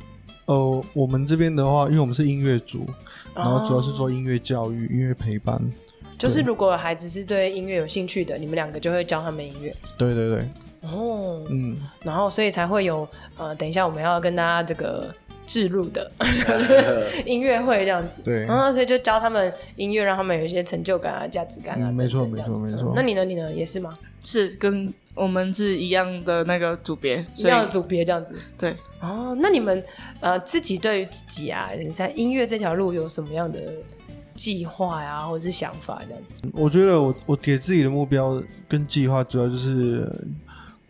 [0.49, 2.87] 呃，我们这边的话，因为我们是音乐组，
[3.35, 5.61] 然后主要是做音乐教育、音乐陪伴。
[6.17, 9.71] 就是如果孩子是对音乐有兴趣的，你们两个就会教他们音乐。
[9.95, 10.49] 对对对。
[10.81, 13.07] 哦，嗯，然后所以才会有
[13.37, 15.13] 呃，等一下我们要跟大家这个
[15.49, 16.11] 置入的
[17.25, 22.93] 音乐会这样子，对，然后所以就教他们音乐，让他们有一些成就感啊、价值感啊，没错没错没错。
[22.95, 23.25] 那你呢？
[23.25, 23.51] 你呢？
[23.51, 23.97] 也是吗？
[24.23, 28.35] 是跟我们是一样的那个组别，一样的组别这样子。
[28.59, 29.83] 对，哦，那你们
[30.19, 33.59] 呃自己对于自己啊，在音乐这条路有什么样的
[34.35, 36.21] 计划呀，或者是想法这样？
[36.53, 40.07] 我觉得我我给自己的目标跟计划，主要就是。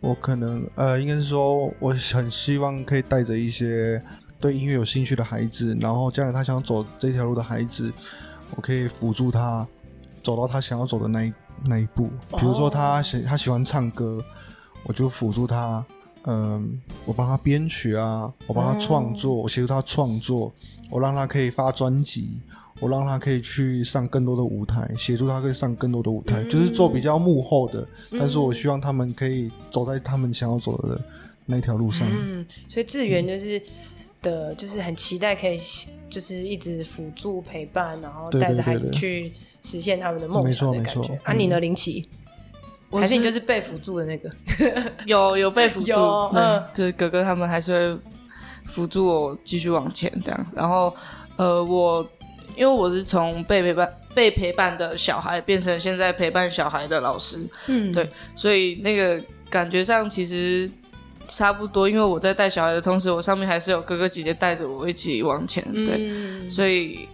[0.02, 4.02] 我可能呃，应该是说，我很希望可以带着一些
[4.40, 7.92] 对音乐有兴趣的孩子，然后将来他想走这条路的孩子，
[8.56, 9.66] 我可以辅助他
[10.22, 11.32] 走到他想要走的那一
[11.66, 12.08] 那一步。
[12.38, 14.24] 比如说他喜他喜欢唱歌，
[14.84, 15.84] 我就辅助他，
[16.22, 16.62] 嗯、呃，
[17.04, 20.52] 我帮他编曲啊，我帮他创作，我协助他创作，
[20.90, 22.40] 我让他可以发专辑。
[22.78, 27.86] 我让他可以去上更多的舞台，协助他可以上更多的舞台，嗯、就是做比较幕后的。
[28.10, 30.98] 嗯、但是我希望他们可以走在他们想要走的
[31.44, 32.08] 那条路上。
[32.10, 33.62] 嗯，所以志源就是、嗯、
[34.22, 35.58] 的，就是很期待可以，
[36.08, 41.00] 就是一直辅助陪伴，然后带着孩子去实现他们的梦想的感觉。
[41.00, 41.24] 没错没错。
[41.24, 42.08] 啊，你呢，林奇？
[42.92, 44.30] 还是你就是被辅助的那个？
[45.06, 45.92] 有有被辅助，
[46.34, 48.00] 嗯，就是哥哥他们还是会
[48.66, 50.46] 辅助我继续往前这样。
[50.54, 50.94] 然后，
[51.36, 52.06] 呃，我。
[52.56, 60.68] 因为我是从被陪伴、被陪伴的小孩变成现在陪伴小孩的老师，嗯，对，所以那个感觉上其实
[61.30, 61.88] 差不多。
[61.88, 67.08] 因为我在带小孩的同时，我上面还是有哥哥姐姐带着我一起往前，对，嗯，所以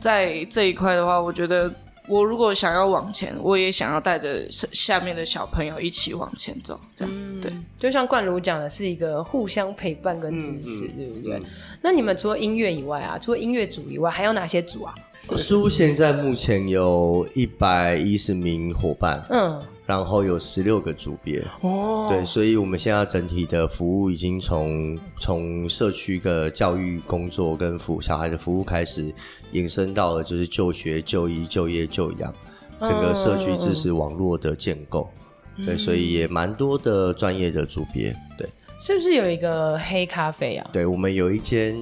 [0.00, 1.72] 在这一块的话，我觉得。
[2.06, 7.50] 我如果想要往前，我也想要带着下面的小朋友一起往前走，这样、嗯、对。
[7.78, 11.38] 就像冠如讲的，是一个互相陪伴跟支持，嗯、对不对？
[11.38, 11.42] 嗯、
[11.80, 14.94] 那你们除了音乐以外啊，除了音乐组以外，还有哪些组啊？
[15.38, 19.62] 书屋现在目前有一百一十名伙伴，嗯。
[19.86, 29.12] 然后有十六个组别哦，对，所以我们现在整体的服务已经从从社区的教育工作跟服小孩的服务开始，
[29.52, 32.34] 延伸到了就是就学、就医、就业、就养，
[32.80, 35.10] 整个社区知识网络的建构，
[35.56, 40.70] 嗯、对，所以也蛮多的专业的组别，对，是不是有一个黑咖啡啊？
[40.72, 41.76] 对，我们有一间。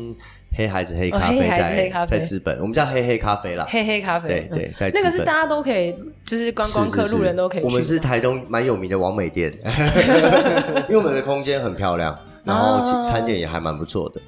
[0.55, 3.67] 黑孩子黑咖啡在在资本，我们叫黑黑咖啡啦。
[3.71, 5.95] 黑黑咖啡，对对，在那个是大家都可以，
[6.27, 7.67] 就是观光客、路人都可以去。
[7.67, 9.51] 我们是台东蛮有名的王美店，
[10.89, 14.21] 因为我们的空间很漂亮，然后餐点也还蛮不错的。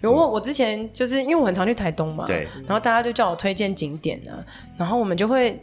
[0.00, 4.32] 有我我之前就是因为我很常去台东嘛，对，然后大家就叫我推荐景点呢，
[4.76, 5.58] 然后我们就会。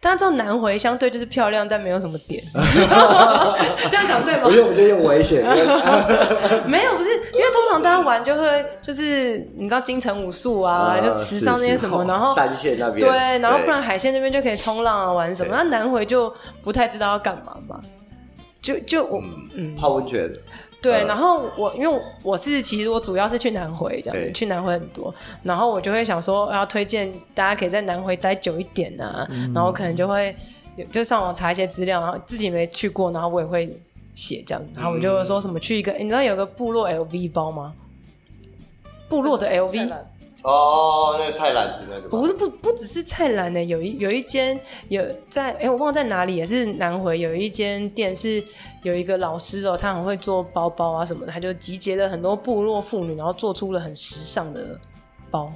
[0.00, 2.42] 大家知道南回相对就是漂亮，但没有什么点，
[3.90, 4.44] 这样讲对吗？
[4.44, 5.42] 不是，我觉得有危险。
[6.66, 15.52] 没有，不是，因为通常大家玩就会就是你知道金城武术啊，就池上那些什么，然后三线那边对，然后不然海线那边就可以冲浪啊，玩什么。
[15.56, 16.32] 那南回就
[16.62, 17.80] 不太知道要干嘛嘛，
[18.62, 19.20] 就就我
[19.56, 20.30] 嗯泡温泉。
[20.80, 25.12] 对，然后我因为我是其实我主要是去南回这样子，去南回很多，
[25.42, 30.34] 然后我就会想说要推荐大家可以在南回待久一点啊，嗯、然后可能就会
[30.92, 33.76] 就上网查一些资料，然后自己没去过，然后我也会
[34.14, 37.74] 写这样，然后我就说什么去一个，嗯、你知道有个部落 LV 包吗？
[39.08, 39.92] 部落的 LV。
[40.44, 48.42] 哦，那个菜篮子那个不是不不只是菜篮呢，有一有一间有在哎，我忘了在哪里，也是南回有一间店是
[48.82, 54.78] 有一个老师哦，他很会做包包啊什么的，他就集结了很多部落妇女，然后做出了很时尚的
[55.30, 55.52] 包。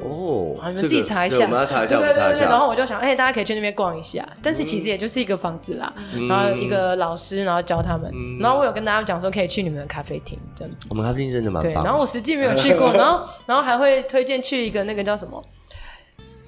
[0.00, 2.40] 哦，你们自己查一下，我们要查一下，对对对对。
[2.42, 5.92] 然后我就想，哎，大家可以去那边逛一下，但是其实也就是一个房子啦，
[6.28, 8.12] 然后一个老师，然后教他们。
[8.40, 10.86] 然后我有跟大家讲说，可以去你们的咖啡厅这样子。
[10.90, 11.62] 我们咖啡厅真的蛮。
[11.62, 15.42] 对，然后我实际没有去过，然 后然后还会推荐去一个那个叫什么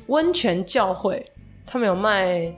[0.06, 1.24] 温泉教会，
[1.66, 2.52] 他们有卖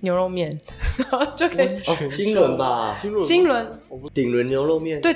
[0.00, 0.58] 牛肉面，
[0.98, 3.80] 然后就可以哦，金轮吧，金轮，金轮。
[4.12, 5.14] 顶轮牛肉面，对，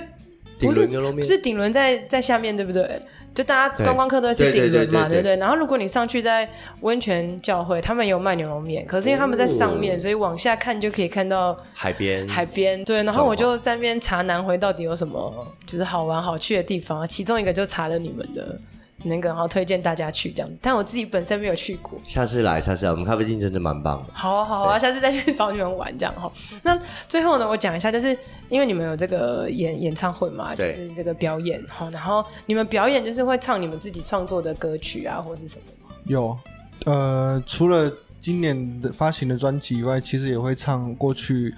[0.59, 1.19] 顶轮牛肉面。
[1.19, 3.03] 不是顶轮在在下面对不对？
[3.35, 5.37] 就大家观光客都会吃顶轮嘛，对不对？
[5.37, 6.49] 然后如果你上去在
[6.81, 12.83] 温泉教会，他们有卖牛肉面，可是因为他们在上面，所以往下看就可以看到海边，海边。
[12.85, 18.59] 对，然后我就在那边查南回到底有什么就是好玩好去的地方，其中一个就查了你们的。
[19.05, 21.97] 那个，然后推荐大家去这样，但我自己本身没有去过。
[22.05, 24.13] 下次来，下次来，我们咖啡厅真的蛮棒的。
[24.13, 26.31] 好啊，好啊，下次再去找你们玩这样哈。
[26.63, 26.77] 那
[27.07, 28.17] 最后呢，我讲一下，就是
[28.49, 31.89] 因为你们有这个演演唱会嘛，就是这个表演哈。
[31.93, 35.95] 然后你们表演就是会唱你们自己创作的歌曲啊，或是什么吗？
[36.05, 36.37] 有，
[36.85, 41.55] 呃，除了今年的发行的专辑以外，其实也会唱过去，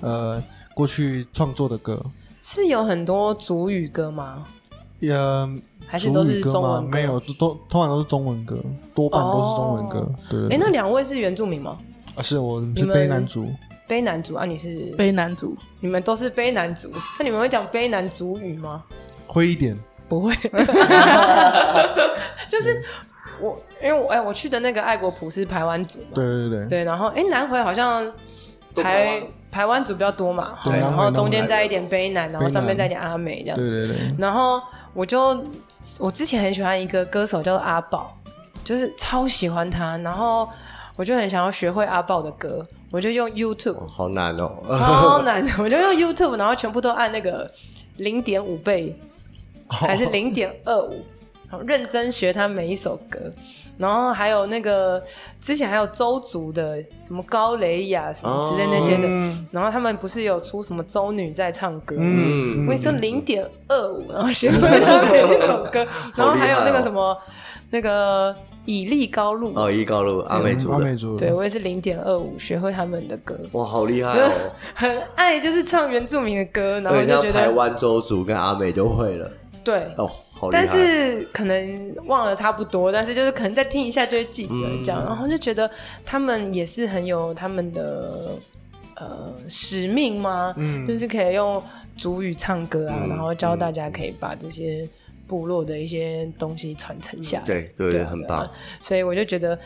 [0.00, 0.42] 呃，
[0.74, 2.02] 过去创作的歌。
[2.40, 4.46] 是有很多族语歌吗？
[5.00, 5.14] 也。
[5.88, 6.98] 还是都是中文歌？
[6.98, 8.62] 没有，都通常都是中文歌，
[8.94, 9.98] 多半都是中文歌。
[10.00, 11.78] 哦、对，哎，那两位是原住民吗？
[12.14, 13.50] 啊，是我是卑南族。
[13.88, 15.56] 卑南族啊，你是卑南族？
[15.80, 16.92] 你们都是卑南族？
[17.18, 18.84] 那你们会讲卑南族语吗？
[19.26, 19.74] 会一点，
[20.08, 20.34] 不会。
[22.50, 22.82] 就是
[23.40, 26.06] 我，因为我哎，我去的那个爱国普是排湾族嘛。
[26.14, 26.84] 对对对对。
[26.84, 28.04] 然后哎，南回好像
[28.74, 30.58] 排排湾组比较多嘛。
[30.64, 30.78] 对。
[30.78, 33.56] 然后中间再一点卑南，然后上面再一点阿美这样。
[33.56, 33.96] 对对对。
[34.18, 34.62] 然后
[34.94, 35.44] 我就。
[36.00, 38.14] 我之前很喜欢一个歌手叫做阿宝，
[38.62, 40.46] 就是超喜欢他，然后
[40.96, 47.50] 我就很想要学会阿宝的歌，我就用 YouTube，哦，好难哦，超难的， 我就用 YouTube，然后全部都按那个
[47.96, 48.94] 零点五倍，
[49.66, 51.02] 还是零点二五，
[51.48, 53.18] 好认真学他每一首歌。
[53.78, 55.02] 然后还有那个
[55.40, 67.18] 之前还有周族的什么高雷雅什么之类那些的，嗯、然后他们不是有出什么周女在唱歌，嗯，我说零点二五，然后学会他每一首歌， 然后还有那个什么、哦、
[67.70, 74.30] 那个以利高路哦，以利高路阿美族阿美族，对我也是零点二五学会他们的歌，哇，好厉害哦，
[74.74, 79.30] 很爱就是唱原住民的歌，然后就觉得台湾周族跟阿美都会了，
[79.62, 79.86] 对。
[79.96, 80.10] 哦。
[80.52, 85.70] 但是可能忘了差不多，但是就是可能再听一下就会记得这样，嗯、然后就觉得
[86.04, 88.30] 他们也是很有他们的
[88.96, 91.62] 呃使命嘛，嗯，就是可以用
[91.96, 94.88] 主语唱歌啊，嗯、然后教大家可以把这些
[95.26, 98.48] 部落的一些东西传承下来，对对，对，很棒，
[98.80, 99.58] 所以我就觉得。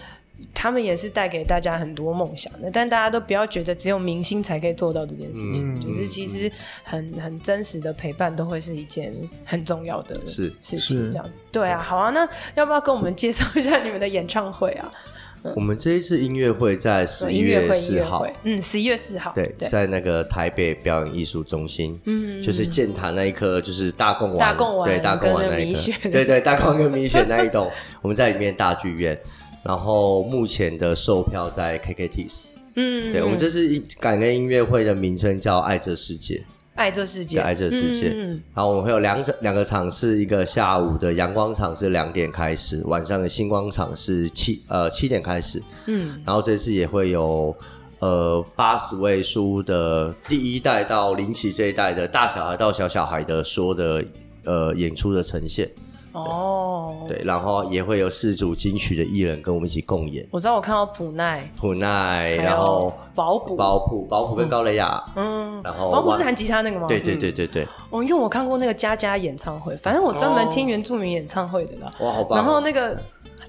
[0.55, 6.51] 他们也是带给大家很多梦想的，但大家都不要觉得只有明星才可以做到这件事情，嗯、就是其实
[6.83, 9.13] 很很真实的陪伴都会是一件
[9.45, 11.45] 很重要的事情，这样子。
[11.51, 14.93] 对啊，好啊，那要不要跟我们介绍一下你们的演唱会啊？
[15.57, 27.69] 我们这一次音乐会在十一月四号，嗯，十一月四号，对，在那个台北表演艺术中心，嗯，就是建塔那一颗，就是大贡丸，大贡丸，对，大贡丸那一颗，对对，大贡跟米雪那一栋，
[28.03, 29.19] 我们在里面大剧院。
[29.65, 32.43] 然后目前的售票在 KKTIX，
[32.75, 36.43] 嗯，对，我们这次感恩音乐会的名称叫爱这世界，
[36.75, 38.13] 爱这世界，爱这世界。
[38.13, 47.55] 嗯，然后我们会有两场两个场是，一个下午的阳光场是两点开始，晚上的星光场是七呃七点开始，嗯，然后这次也会有
[48.01, 54.05] 呃八十位书的第一代到林奇这一代的大小孩到小小孩的说的
[54.45, 55.71] 呃演出的呈现。
[56.13, 57.09] 哦，oh.
[57.09, 60.27] 对，然后也会有四组金曲的艺人跟我们一起共演。
[60.31, 66.87] 我知道我看到普奈，普奈，然后保普，保普，保普跟高蕾雅，嗯，然后保普是弹吉他那个吗？
[66.89, 67.67] 对对对对对。
[67.91, 71.93] 哦，因为我看过那个佳佳演唱会，反正我专门听原住民演唱会的啦。
[72.01, 72.39] 哇，好棒！
[72.39, 72.95] 然后那个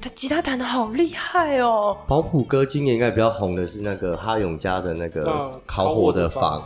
[0.01, 1.97] 他吉他弹的好厉害哦。
[2.07, 6.61] 保普哥今年应该比较红的是那个哈永家的那个烤火的房。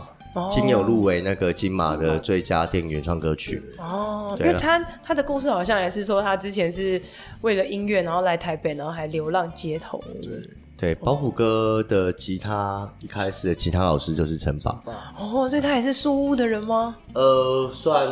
[0.50, 7.00] 今年有入围那个金马的最佳电影原创歌曲哦，因为他他的故事好像也是说他之前是
[7.40, 10.00] 为了音乐，然后来台北，然后还流浪街头。
[10.22, 10.32] 对
[10.76, 14.80] 对，保卜哥的吉他一开始的吉他老师就是陈宝。
[15.18, 16.94] 哦，所以他也是树屋的人吗？
[17.14, 18.08] 呃，算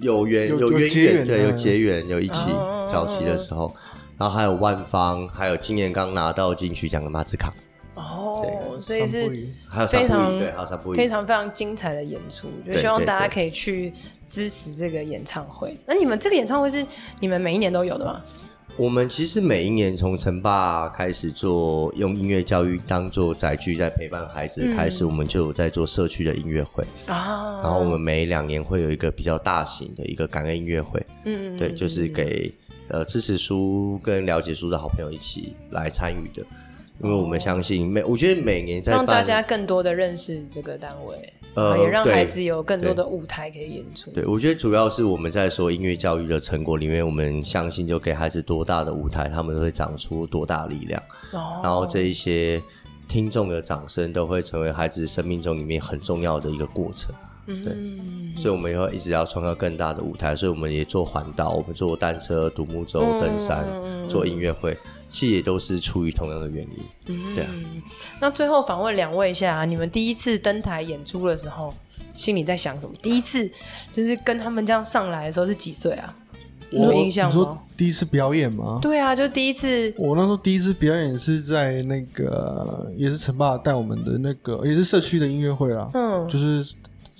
[0.00, 2.50] 有缘有渊源，对，有结缘，有一起
[2.90, 3.72] 早期的时候，
[4.16, 7.54] 然后还有万芳，还有今年刚拿到金曲奖的马子卡。
[7.94, 8.44] 哦，
[8.78, 10.38] 对所以是非常
[10.94, 13.92] 非常非常精彩的演出，就希望大家可以去
[14.26, 15.76] 支持这个演唱会。
[15.86, 16.84] 那你们这个演唱会是
[17.20, 18.22] 你们每一年都有的吗？
[18.76, 27.60] 我们其实每一年从陈爸开始做用音乐教育当做载具，在陪伴孩子开始，嗯、我们就有在做社区的音乐会啊。
[27.60, 32.54] 然后我们每两年会有一个比较大型的一个感恩音乐会，嗯，对，就是给
[32.88, 36.46] 呃支持书跟了解书的好朋友一起来参与的。
[37.02, 44.10] 因为我们相信每，我觉得每年在让大家更多的认识这个单位，呃，也让孩子有更多的舞台可以演出。
[44.10, 51.02] 对，我觉得主要是我们在说音乐教育的成果里面，我们相信就给孩子多大的舞台，他们都会长出多大力量。
[51.32, 52.60] 哦，然后这一些
[53.06, 57.14] 听众的掌声都会成为孩子生命中里面很重要的一个过程。
[57.46, 64.76] 对，嗯、所以我们以后一直要创造更大的舞台，所以我们也做环岛，我们做单车、独木舟、登山，嗯、做音乐会，
[65.10, 66.78] 其实也都是出于同样的原因。
[67.06, 67.50] 嗯，对啊。
[68.20, 71.74] 那最后访问两位一下，你们第一次登台演出的时候，
[72.14, 72.94] 心里在想什么？
[73.02, 73.48] 第一次
[73.96, 76.14] 就是跟他们这样上来的时候是几岁啊？
[76.70, 77.34] 我有印象吗？
[77.34, 78.78] 你说第一次表演吗？
[78.82, 79.90] 对啊，就第一次。
[79.96, 85.90] 我那时候第一次表演是在那个，也是陈爸带我们的那个，也是社区的音乐会啦。
[85.94, 86.74] 嗯，就是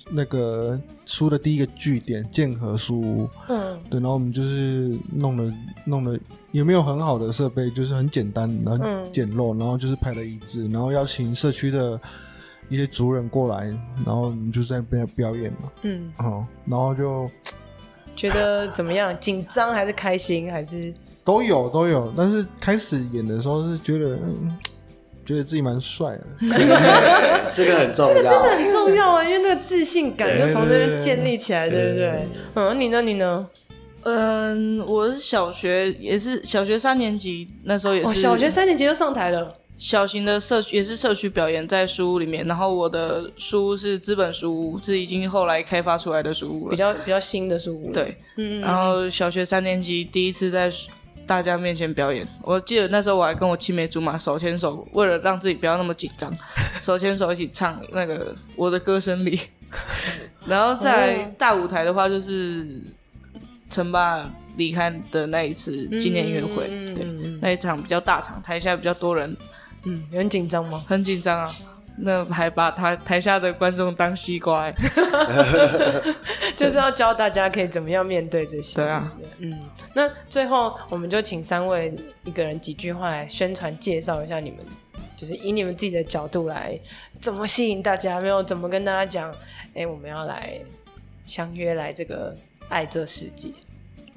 [0.09, 3.29] 那个书的第一个据点剑河书屋。
[3.47, 5.53] 嗯，对，然后我们就是弄了
[5.85, 6.19] 弄了，
[6.51, 11.99] 也没有很好的设备，就是很简单，然后简陋，然后就是排了椅子，然后邀请社区的
[12.69, 13.65] 一些族人过来，
[14.05, 15.71] 然后我们就在边表演嘛。
[15.83, 17.29] 嗯，好，然后就。
[18.15, 19.17] 觉得怎么样？
[19.17, 20.51] 紧张还是开心？
[20.51, 20.93] 还是
[21.23, 22.13] 都有都有。
[22.17, 24.57] 但是开始演的时候是觉得，嗯、
[25.29, 26.21] 觉得自己蛮帅的。
[27.55, 29.23] 这个很重要，这个真的很重要啊！
[29.23, 32.27] 因为那个自信感就从这边建立起来，对不对？
[32.55, 33.01] 嗯，你呢？
[33.01, 33.47] 你呢？
[34.03, 39.55] 嗯，我是小学，也是小学三年级，那时候也是、哦、小学三年级就上台了。
[39.77, 42.45] 小型的社区也是社区表演，在书屋里面。
[42.45, 47.91] 然后我的书屋是资本书屋，是已经后来开发出来的书屋了，比较比较新的书屋。
[47.93, 48.59] 对，嗯。
[48.59, 50.69] 然后小学三年级第一次在
[51.29, 56.35] 大家面前表演，我记得那时候我还跟我青梅竹马手牵手，为了让自己不要那么紧张，
[56.81, 59.37] 手牵手一起唱那个《我的歌声里》。
[60.47, 62.81] 然后在大舞台的话，就是
[63.69, 64.27] 陈爸
[64.57, 67.05] 离开的那一次纪念音乐会，嗯、对，
[67.39, 69.37] 那一场比较大场，台下比较多人。
[69.83, 70.83] 嗯，很紧张吗？
[70.87, 71.55] 很紧张啊！
[72.01, 74.73] 那还把台台下的观众当西瓜，欸，
[76.55, 78.75] 就是要教大家可以怎么样面对这些。
[78.75, 79.59] 对啊，嗯，
[79.93, 81.93] 那最后我们就请三位
[82.23, 84.59] 一个人几句话来宣传介绍一下你们，
[85.17, 86.79] 就是以你们自己的角度来
[87.19, 89.29] 怎么吸引大家，没有怎么跟大家讲，
[89.73, 90.59] 哎，欸，我们要来
[91.25, 92.35] 相约来这个
[92.69, 93.51] 爱这世界。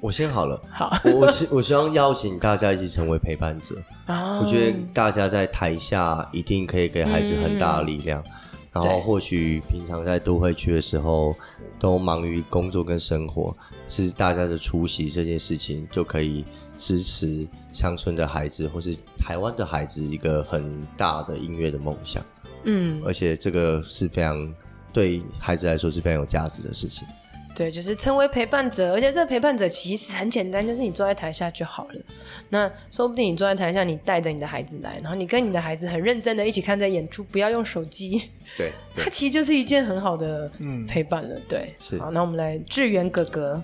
[0.03, 3.73] 我先好了，好，我我希我希望邀请大家一起成为陪伴者。
[4.05, 11.33] 我觉得大家在台下一定可以给孩子很大的力量，嗯、然后或许平常在都会区的时候
[11.79, 13.55] 都忙于工作跟生活，
[13.87, 16.43] 是大家的出席这件事情就可以
[16.77, 22.21] 支持乡村的孩子或是台湾的孩子一个很大的音乐的梦想。
[22.65, 24.53] 嗯，而且这个是非常
[24.91, 27.07] 对孩子来说是非常有价值的事情。
[27.55, 32.01] 对，就是成为陪伴者，而且这个陪伴者其实很简单，就是你坐在台下就好了。
[32.49, 38.19] 那说不定你坐在台下，你带着你的孩子来，然后你跟你的孩子很认真的一起看这演出，不要用手机。
[38.57, 40.49] 对， 它其实就是一件很好的
[40.87, 41.35] 陪伴了。
[41.35, 41.99] 嗯、对，是。
[41.99, 43.61] 好，那我们来志远哥哥。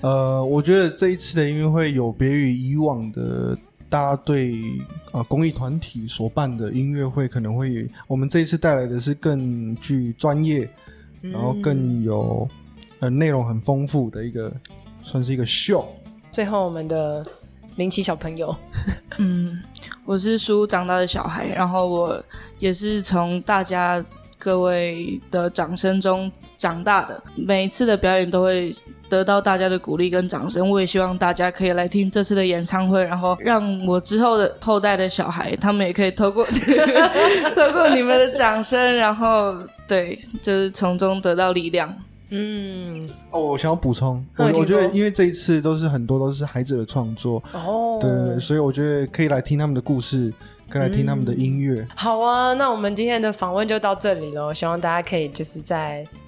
[0.00, 4.54] 呃，我觉得这一次的音乐会有别于以往的，大家对
[5.06, 10.70] 啊、呃、公益团体所办的音乐会，可能会我们这一次带来的是更具专业，
[11.20, 12.48] 然后更有。
[13.02, 14.50] 呃，内容很丰富的一个，
[15.02, 15.84] 算是一个秀。
[16.30, 17.26] 最后，我们的
[17.74, 18.54] 林奇小朋友，
[19.18, 19.60] 嗯，
[20.06, 22.24] 我是书长大的小孩，然后我
[22.60, 24.02] 也是从大家
[24.38, 27.20] 各位的掌声中长大的。
[27.34, 28.72] 每一次的表演都会
[29.08, 36.46] 得到大家的鼓励跟掌声，我也希望大家可以来听这次的演唱会，然后让我之后的后代的小孩，他们也可以透过
[37.56, 39.56] 透过你们的掌声，然后
[39.88, 41.92] 对，就是从中得到力量。
[42.34, 50.32] 嗯，哦，我想要补充，我我觉得，因为这一次都是很多都是孩子的创作，哦，对对对，所以我觉得可以来听他们的故事，
[50.70, 51.86] 可以来听他们的音乐。
[51.94, 56.08] 好啊，那我们今天的访问就到这里了，希望大家可以就是在。